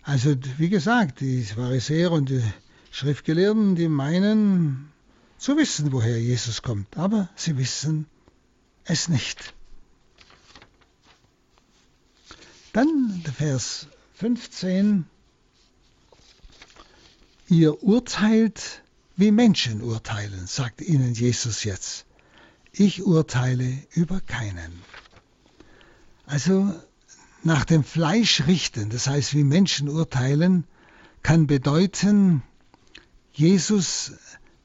[0.04, 2.44] Also, wie gesagt, die Pharisäer und die
[2.92, 4.92] Schriftgelehrten, die meinen
[5.38, 8.06] zu wissen, woher Jesus kommt, aber sie wissen
[8.84, 9.54] es nicht.
[12.74, 15.06] Dann Vers 15.
[17.48, 18.82] Ihr urteilt,
[19.16, 22.06] wie Menschen urteilen, sagt ihnen Jesus jetzt.
[22.72, 24.82] Ich urteile über keinen.
[26.26, 26.74] Also
[27.46, 30.66] nach dem Fleisch richten, das heißt wie Menschen urteilen,
[31.22, 32.44] kann bedeuten,
[33.34, 34.14] Jesus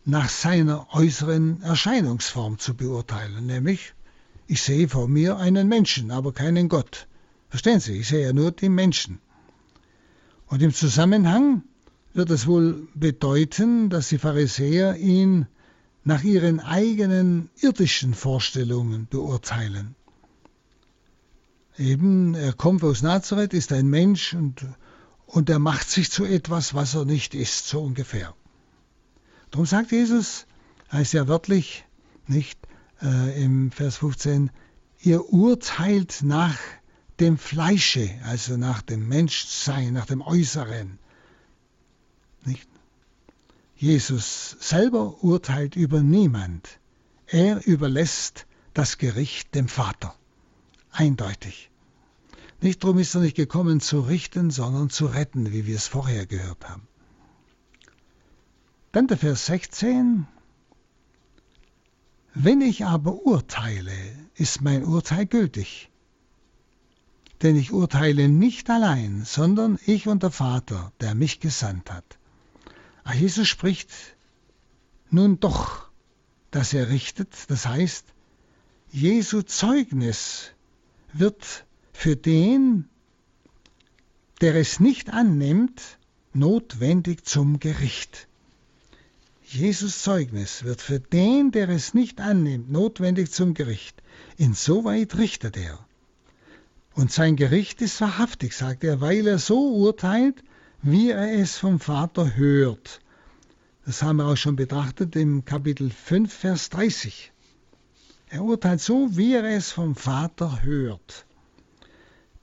[0.05, 3.95] nach seiner äußeren Erscheinungsform zu beurteilen, nämlich
[4.47, 7.07] ich sehe vor mir einen Menschen, aber keinen Gott.
[7.51, 9.21] Verstehen Sie, ich sehe ja nur die Menschen.
[10.47, 11.63] Und im Zusammenhang
[12.15, 15.47] wird es wohl bedeuten, dass die Pharisäer ihn
[16.05, 19.95] nach ihren eigenen irdischen Vorstellungen beurteilen.
[21.79, 24.67] Eben, er kommt aus Nazareth, ist ein Mensch und,
[25.27, 28.35] und er macht sich zu etwas, was er nicht ist, so ungefähr.
[29.53, 30.47] Darum sagt Jesus,
[30.91, 31.85] heißt ja wörtlich,
[32.27, 32.59] nicht
[33.01, 34.51] äh, im Vers 15,
[35.01, 36.59] ihr urteilt nach
[37.21, 40.99] dem Fleische, also nach dem Menschsein, nach dem Äußeren.
[42.45, 42.69] Nicht?
[43.77, 46.81] Jesus selber urteilt über niemand.
[47.29, 50.17] Er überlässt das Gericht dem Vater.
[50.91, 51.71] Eindeutig.
[52.61, 56.27] Nicht darum ist er nicht gekommen zu richten, sondern zu retten, wie wir es vorher
[56.27, 56.89] gehört haben.
[58.93, 60.27] Dann der Vers 16.
[62.35, 63.93] Wenn ich aber urteile,
[64.35, 65.91] ist mein Urteil gültig.
[67.43, 72.19] Denn ich urteile nicht allein, sondern ich und der Vater, der mich gesandt hat.
[73.05, 73.91] Ah, Jesus spricht
[75.11, 75.89] nun doch,
[76.51, 78.05] dass er richtet, das heißt,
[78.91, 80.53] Jesu Zeugnis
[81.13, 82.89] wird für den,
[84.41, 85.99] der es nicht annimmt,
[86.33, 88.29] notwendig zum Gericht.
[89.45, 94.03] Jesus Zeugnis wird für den, der es nicht annimmt, notwendig zum Gericht.
[94.37, 95.79] Insoweit richtet er.
[96.95, 100.43] Und sein Gericht ist wahrhaftig, sagt er, weil er so urteilt,
[100.83, 103.01] wie er es vom Vater hört.
[103.87, 107.33] Das haben wir auch schon betrachtet im Kapitel 5, Vers 30.
[108.31, 111.27] Er urteilt so, wie er es vom Vater hört.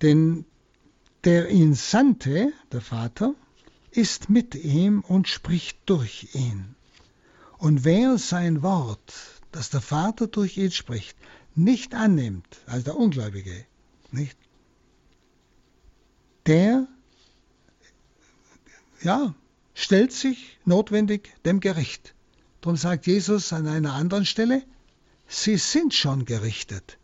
[0.02, 0.46] Denn
[1.24, 3.36] der ihn sandte, der Vater,
[3.92, 6.76] ist mit ihm und spricht durch ihn.
[7.58, 9.14] Und wer sein Wort,
[9.52, 11.18] das der Vater durch ihn spricht,
[11.56, 13.66] nicht annimmt, also der Ungläubige,
[14.12, 14.38] nicht,
[16.46, 16.88] der
[19.02, 19.34] ja,
[19.74, 22.16] stellt sich notwendig dem Gericht.
[22.62, 24.64] Darum sagt Jesus an einer anderen Stelle,
[25.44, 26.98] sie sind schon gerichtet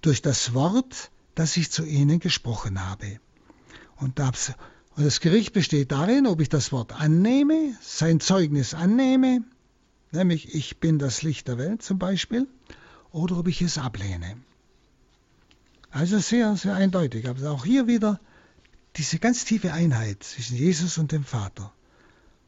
[0.00, 3.20] durch das Wort, das ich zu ihnen gesprochen habe.
[3.96, 9.44] Und das Gericht besteht darin, ob ich das Wort annehme, sein Zeugnis annehme,
[10.12, 12.46] nämlich ich bin das Licht der Welt zum Beispiel,
[13.10, 14.36] oder ob ich es ablehne.
[15.90, 17.28] Also sehr, sehr eindeutig.
[17.28, 18.18] Aber auch hier wieder
[18.96, 21.72] diese ganz tiefe Einheit zwischen Jesus und dem Vater.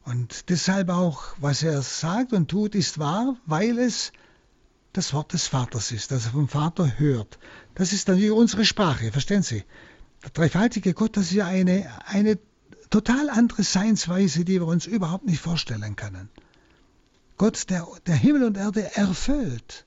[0.04, 4.12] Und deshalb auch, was er sagt und tut, ist wahr, weil es
[4.96, 7.38] das Wort des Vaters ist, das er vom Vater hört.
[7.74, 9.64] Das ist natürlich unsere Sprache, verstehen Sie?
[10.22, 12.38] Der dreifaltige Gott, das ist ja eine, eine
[12.90, 16.30] total andere Seinsweise, die wir uns überhaupt nicht vorstellen können.
[17.36, 19.84] Gott, der, der Himmel und Erde erfüllt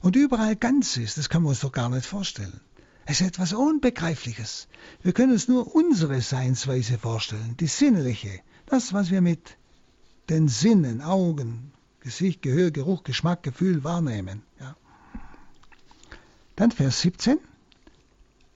[0.00, 2.60] und überall ganz ist, das kann man uns doch gar nicht vorstellen.
[3.06, 4.68] Es ist etwas Unbegreifliches.
[5.02, 9.56] Wir können uns nur unsere Seinsweise vorstellen, die sinnliche, das, was wir mit
[10.28, 11.72] den Sinnen, Augen,
[12.08, 14.40] Gesicht, Gehör, Geruch, Geschmack, Gefühl wahrnehmen.
[14.58, 14.74] Ja.
[16.56, 17.38] Dann Vers 17.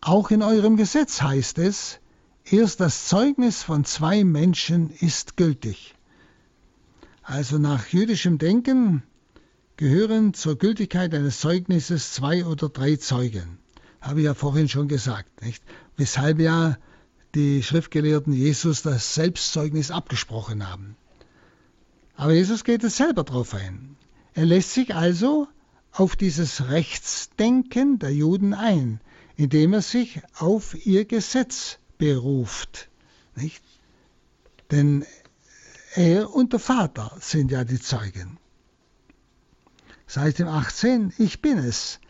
[0.00, 2.00] Auch in eurem Gesetz heißt es,
[2.46, 5.94] erst das Zeugnis von zwei Menschen ist gültig.
[7.22, 9.02] Also nach jüdischem Denken
[9.76, 13.58] gehören zur Gültigkeit eines Zeugnisses zwei oder drei Zeugen.
[14.00, 15.62] Habe ich ja vorhin schon gesagt, nicht?
[15.98, 16.78] Weshalb ja
[17.34, 20.96] die Schriftgelehrten Jesus das Selbstzeugnis abgesprochen haben.
[22.14, 23.96] Aber Jesus geht es selber darauf ein.
[24.34, 25.48] Er lässt sich also
[25.92, 29.00] auf dieses Rechtsdenken der Juden ein,
[29.36, 32.88] indem er sich auf ihr Gesetz beruft.
[33.36, 33.62] Nicht?
[34.70, 35.04] Denn
[35.94, 38.38] er und der Vater sind ja die Zeugen.
[40.06, 42.00] Seit dem 18, ich bin es,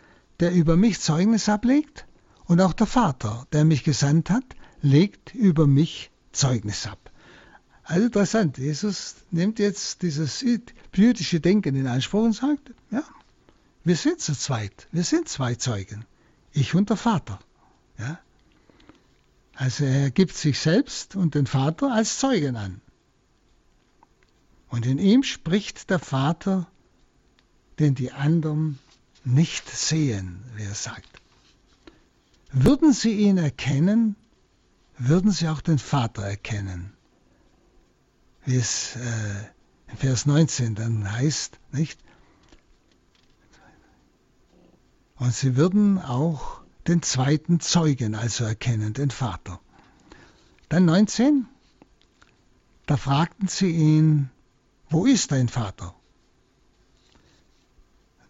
[0.40, 2.06] der über mich Zeugnis ablegt,
[2.46, 4.44] und auch der Vater, der mich gesandt hat,
[4.80, 7.01] legt über mich Zeugnis ab.
[7.84, 10.44] Also interessant, Jesus nimmt jetzt dieses
[10.94, 13.02] jüdische Denken in Anspruch und sagt, ja,
[13.84, 16.04] wir sind zu zweit, wir sind zwei Zeugen,
[16.52, 17.40] ich und der Vater.
[17.98, 18.20] Ja?
[19.54, 22.80] Also er gibt sich selbst und den Vater als Zeugen an.
[24.68, 26.66] Und in ihm spricht der Vater,
[27.78, 28.78] den die anderen
[29.24, 31.08] nicht sehen, wie er sagt.
[32.52, 34.16] Würden sie ihn erkennen,
[34.98, 36.92] würden sie auch den Vater erkennen.
[38.44, 41.98] Wie es äh, in Vers 19 dann heißt, nicht?
[45.16, 49.60] Und sie würden auch den zweiten Zeugen also erkennen, den Vater.
[50.68, 51.46] Dann 19,
[52.86, 54.30] da fragten sie ihn,
[54.90, 55.94] wo ist dein Vater?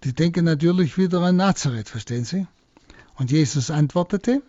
[0.04, 2.46] Die denken natürlich wieder an Nazareth, verstehen Sie?
[3.14, 4.42] Und Jesus antwortete,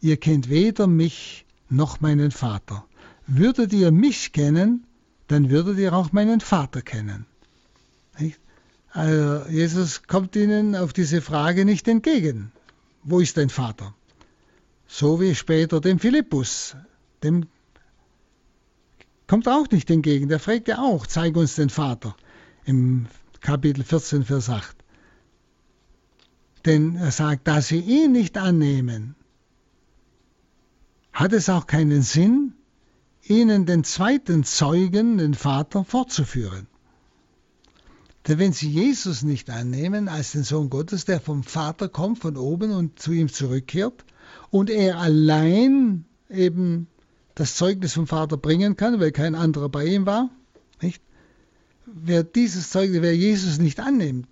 [0.00, 2.84] ihr kennt weder mich noch meinen Vater.
[3.26, 4.87] Würdet ihr mich kennen,
[5.28, 7.26] dann würdet ihr auch meinen Vater kennen.
[8.90, 12.50] Also Jesus kommt ihnen auf diese Frage nicht entgegen.
[13.04, 13.94] Wo ist dein Vater?
[14.86, 16.74] So wie später dem Philippus.
[17.22, 17.46] Dem
[19.26, 20.28] kommt auch nicht entgegen.
[20.28, 22.16] Der fragt ja auch, zeig uns den Vater.
[22.64, 23.06] Im
[23.40, 24.76] Kapitel 14, Vers 8.
[26.64, 29.14] Denn er sagt, da sie ihn nicht annehmen,
[31.12, 32.54] hat es auch keinen Sinn,
[33.30, 36.66] ihnen den zweiten Zeugen, den Vater, fortzuführen.
[38.26, 42.36] Denn wenn sie Jesus nicht annehmen als den Sohn Gottes, der vom Vater kommt, von
[42.36, 44.04] oben und zu ihm zurückkehrt,
[44.50, 46.88] und er allein eben
[47.34, 50.30] das Zeugnis vom Vater bringen kann, weil kein anderer bei ihm war,
[50.82, 51.02] nicht?
[51.86, 54.28] Wer dieses Zeugnis, wer Jesus nicht annimmt,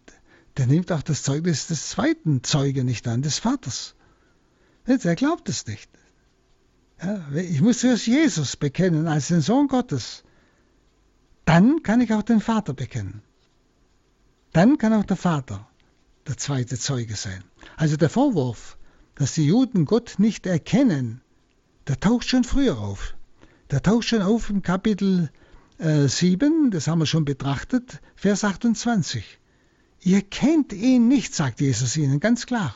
[0.57, 3.95] der nimmt auch das Zeugnis des zweiten Zeugen nicht an, des Vaters.
[4.85, 5.91] Er glaubt es nicht.
[7.35, 10.25] Ich muss zuerst Jesus bekennen als den Sohn Gottes.
[11.45, 13.23] Dann kann ich auch den Vater bekennen.
[14.53, 15.69] Dann kann auch der Vater
[16.27, 17.45] der zweite Zeuge sein.
[17.77, 18.79] Also der Vorwurf,
[19.15, 21.21] dass die Juden Gott nicht erkennen,
[21.87, 23.15] der taucht schon früher auf.
[23.71, 25.31] Der taucht schon auf im Kapitel
[25.79, 29.39] äh, 7, das haben wir schon betrachtet, Vers 28.
[30.01, 32.75] Ihr kennt ihn nicht, sagt Jesus ihnen ganz klar.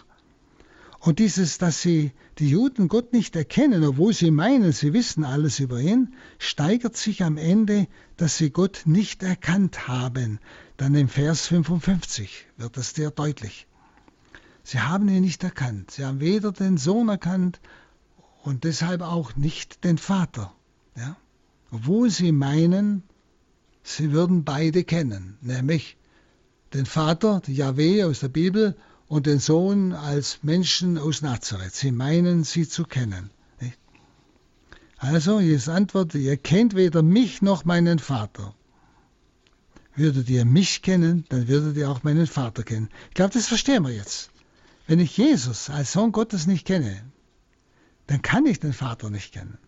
[1.00, 5.58] Und dieses, dass sie die Juden Gott nicht erkennen, obwohl sie meinen, sie wissen alles
[5.58, 7.88] über ihn, steigert sich am Ende,
[8.18, 10.40] dass sie Gott nicht erkannt haben.
[10.76, 13.66] Dann im Vers 55 wird das sehr deutlich.
[14.62, 15.90] Sie haben ihn nicht erkannt.
[15.90, 17.60] Sie haben weder den Sohn erkannt
[18.42, 20.52] und deshalb auch nicht den Vater.
[20.96, 21.16] Ja?
[21.70, 23.04] Obwohl sie meinen,
[23.82, 25.96] sie würden beide kennen, nämlich
[26.74, 28.76] den Vater, die Yahweh aus der Bibel,
[29.10, 31.74] und den Sohn als Menschen aus Nazareth.
[31.74, 33.30] Sie meinen, sie zu kennen.
[34.98, 38.54] Also, Jesus antwortet, ihr kennt weder mich noch meinen Vater.
[39.96, 42.88] Würdet ihr mich kennen, dann würdet ihr auch meinen Vater kennen.
[43.08, 44.30] Ich glaube, das verstehen wir jetzt.
[44.86, 47.02] Wenn ich Jesus als Sohn Gottes nicht kenne,
[48.06, 49.58] dann kann ich den Vater nicht kennen.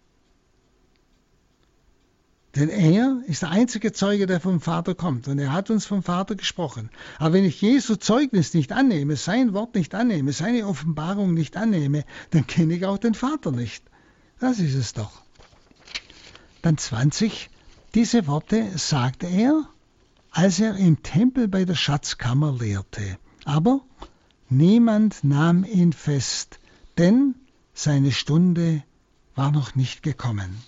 [2.55, 5.27] Denn er ist der einzige Zeuge, der vom Vater kommt.
[5.27, 6.91] Und er hat uns vom Vater gesprochen.
[7.19, 12.05] Aber wenn ich Jesu Zeugnis nicht annehme, sein Wort nicht annehme, seine Offenbarung nicht annehme,
[12.31, 13.85] dann kenne ich auch den Vater nicht.
[14.39, 15.23] Das ist es doch.
[16.61, 17.49] Dann 20.
[17.95, 19.69] Diese Worte sagte er,
[20.31, 23.19] als er im Tempel bei der Schatzkammer lehrte.
[23.45, 23.81] Aber
[24.51, 26.59] niemand nahm ihn fest,
[26.99, 27.35] denn
[27.73, 28.83] seine Stunde
[29.35, 30.63] war noch nicht gekommen.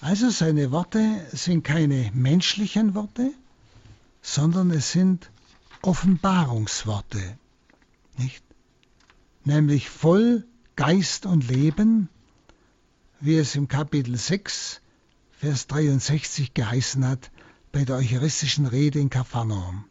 [0.00, 3.32] Also seine Worte sind keine menschlichen Worte,
[4.22, 5.30] sondern es sind
[5.82, 7.36] Offenbarungsworte,
[8.16, 8.44] nicht?
[9.44, 10.46] Nämlich voll
[10.76, 12.08] Geist und Leben,
[13.20, 14.80] wie es im Kapitel 6,
[15.38, 17.30] Vers 63 geheißen hat,
[17.72, 19.84] bei der eucharistischen Rede in Kapharnaum.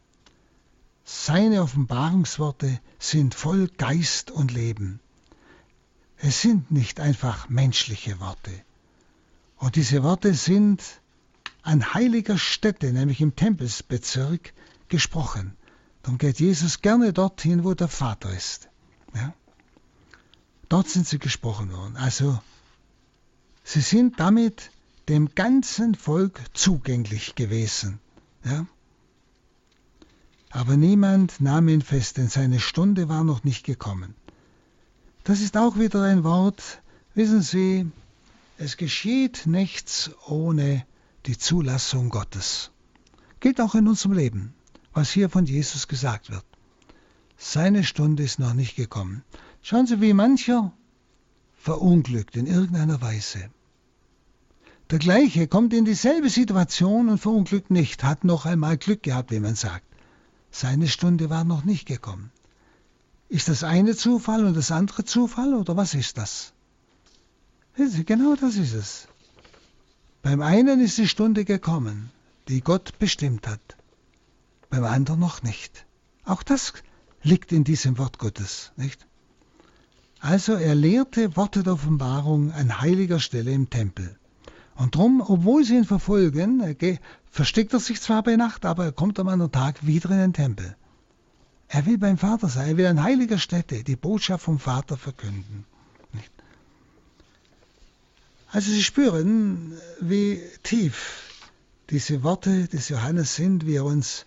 [1.04, 5.00] Seine Offenbarungsworte sind voll Geist und Leben.
[6.18, 8.52] Es sind nicht einfach menschliche Worte.
[9.58, 10.84] Und diese Worte sind
[11.64, 14.54] an heiliger Stätte, nämlich im Tempelsbezirk,
[14.88, 15.56] gesprochen.
[16.04, 18.70] Darum geht Jesus gerne dorthin, wo der Vater ist.
[19.14, 19.34] Ja?
[20.70, 21.98] Dort sind sie gesprochen worden.
[21.98, 22.40] Also,
[23.64, 24.72] sie sind damit
[25.10, 28.00] dem ganzen Volk zugänglich gewesen.
[28.46, 28.66] Ja?
[30.50, 34.16] Aber niemand nahm ihn fest, denn seine Stunde war noch nicht gekommen.
[35.24, 36.82] Das ist auch wieder ein Wort,
[37.14, 37.92] wissen Sie,
[38.58, 40.86] es geschieht nichts ohne
[41.26, 42.72] die Zulassung Gottes.
[43.40, 44.54] Gilt auch in unserem Leben.
[44.98, 46.44] was hier von Jesus gesagt wird.
[47.38, 49.24] Seine Stunde ist noch nicht gekommen.
[49.62, 50.74] Schauen Sie, wie mancher
[51.56, 53.52] verunglückt in irgendeiner Weise.
[54.90, 59.40] Der gleiche kommt in dieselbe Situation und verunglückt nicht, hat noch einmal Glück gehabt, wie
[59.40, 59.86] man sagt.
[60.50, 62.32] Seine Stunde war noch nicht gekommen.
[63.30, 66.54] Ist das eine Zufall und das andere Zufall oder was ist das?
[67.78, 69.08] Genau das ist es.
[70.24, 72.10] Beim einen ist die Stunde gekommen,
[72.48, 73.78] die Gott bestimmt hat,
[74.72, 75.86] beim anderen noch nicht.
[76.26, 76.74] Auch das
[77.22, 79.06] liegt in diesem Wort Gottes, nicht?
[80.20, 84.18] Also er lehrte Worte der Offenbarung an heiliger Stelle im Tempel.
[84.76, 86.98] Und drum, obwohl sie ihn verfolgen, er
[87.30, 90.34] versteckt er sich zwar bei Nacht, aber er kommt am anderen Tag wieder in den
[90.34, 90.76] Tempel.
[91.68, 95.66] Er will beim Vater sein, er will an heiliger Stätte die Botschaft vom Vater verkünden.
[98.50, 101.34] Also Sie spüren, wie tief
[101.90, 104.26] diese Worte des Johannes sind, wie er uns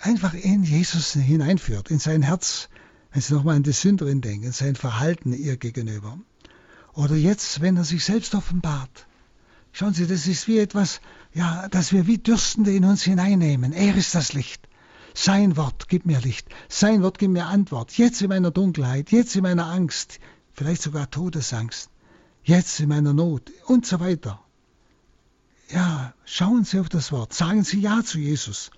[0.00, 2.68] einfach in Jesus hineinführt, in sein Herz,
[3.12, 6.18] wenn Sie nochmal an die Sünderin denken, sein Verhalten ihr gegenüber.
[6.92, 9.06] Oder jetzt, wenn er sich selbst offenbart.
[9.72, 11.00] Schauen Sie, das ist wie etwas,
[11.34, 13.72] ja, dass wir wie Dürstende in uns hineinnehmen.
[13.72, 14.68] Er ist das Licht.
[15.14, 16.46] Sein Wort gibt mir Licht.
[16.68, 17.98] Sein Wort gibt mir Antwort.
[17.98, 20.20] Jetzt in meiner Dunkelheit, jetzt in meiner Angst,
[20.52, 21.90] vielleicht sogar Todesangst,
[22.46, 24.40] jetzt in meiner Not und so weiter.
[25.68, 27.34] Ja, schauen Sie auf das Wort.
[27.34, 28.70] Sagen Sie Ja zu Jesus.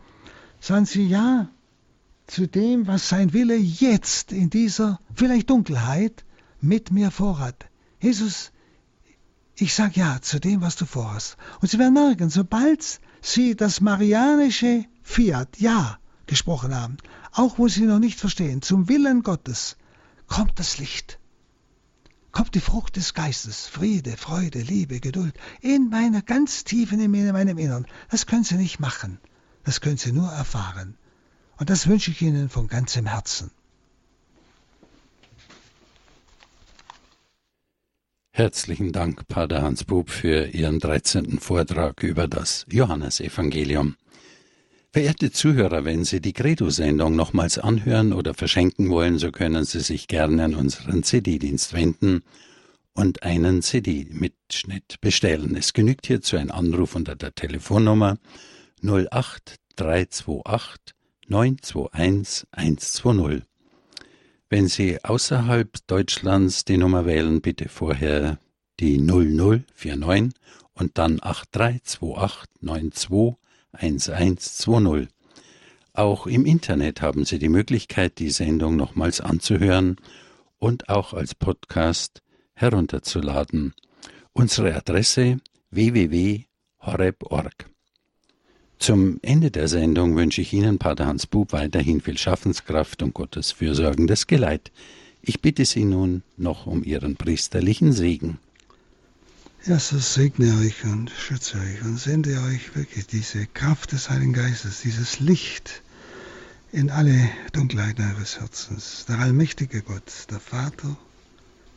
[0.58, 1.48] Sagen Sie Ja
[2.26, 6.24] zu dem, was sein Wille jetzt in dieser vielleicht Dunkelheit
[6.60, 7.66] mit mir vorhat.
[8.00, 8.52] Jesus,
[9.54, 11.36] ich sage ja zu dem, was du vorhast.
[11.60, 16.96] Und Sie werden merken, sobald Sie das marianische Fiat, ja, gesprochen haben,
[17.32, 19.76] auch wo Sie noch nicht verstehen, zum Willen Gottes,
[20.26, 21.18] kommt das Licht.
[22.38, 27.58] Kommt die Frucht des Geistes, Friede, Freude, Liebe, Geduld, in meiner ganz tiefen, in meinem
[27.58, 27.84] Innern.
[28.12, 29.18] Das können Sie nicht machen.
[29.64, 30.96] Das können Sie nur erfahren.
[31.56, 33.50] Und das wünsche ich Ihnen von ganzem Herzen.
[38.30, 41.40] Herzlichen Dank, Pater Hans Bub, für Ihren 13.
[41.40, 43.96] Vortrag über das Johannesevangelium.
[44.90, 50.08] Verehrte Zuhörer, wenn Sie die Credo-Sendung nochmals anhören oder verschenken wollen, so können Sie sich
[50.08, 52.22] gerne an unseren CD-Dienst wenden
[52.94, 55.56] und einen CD-Mitschnitt bestellen.
[55.56, 58.16] Es genügt hierzu ein Anruf unter der Telefonnummer
[58.82, 60.94] 08 328
[61.28, 63.42] 921 120.
[64.48, 68.38] Wenn Sie außerhalb Deutschlands die Nummer wählen, bitte vorher
[68.80, 70.32] die 0049
[70.72, 71.20] und dann
[73.80, 75.08] 8328921120.
[75.94, 79.96] Auch im Internet haben Sie die Möglichkeit, die Sendung nochmals anzuhören
[80.58, 82.22] und auch als Podcast
[82.54, 83.74] herunterzuladen.
[84.32, 85.38] Unsere Adresse
[85.70, 87.68] www.horeb.org.
[88.78, 93.50] Zum Ende der Sendung wünsche ich Ihnen, Pater Hans Bub, weiterhin viel Schaffenskraft und Gottes
[93.50, 94.70] fürsorgendes Geleit.
[95.20, 98.38] Ich bitte Sie nun noch um Ihren priesterlichen Segen.
[99.60, 104.80] So segne euch und schütze euch und sende euch wirklich diese Kraft des Heiligen Geistes,
[104.80, 105.82] dieses Licht
[106.72, 109.04] in alle Dunkelheiten eures Herzens.
[109.08, 110.96] Der allmächtige Gott, der Vater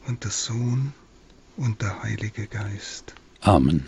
[0.07, 0.93] und der Sohn
[1.57, 3.13] und der Heilige Geist.
[3.41, 3.85] Amen.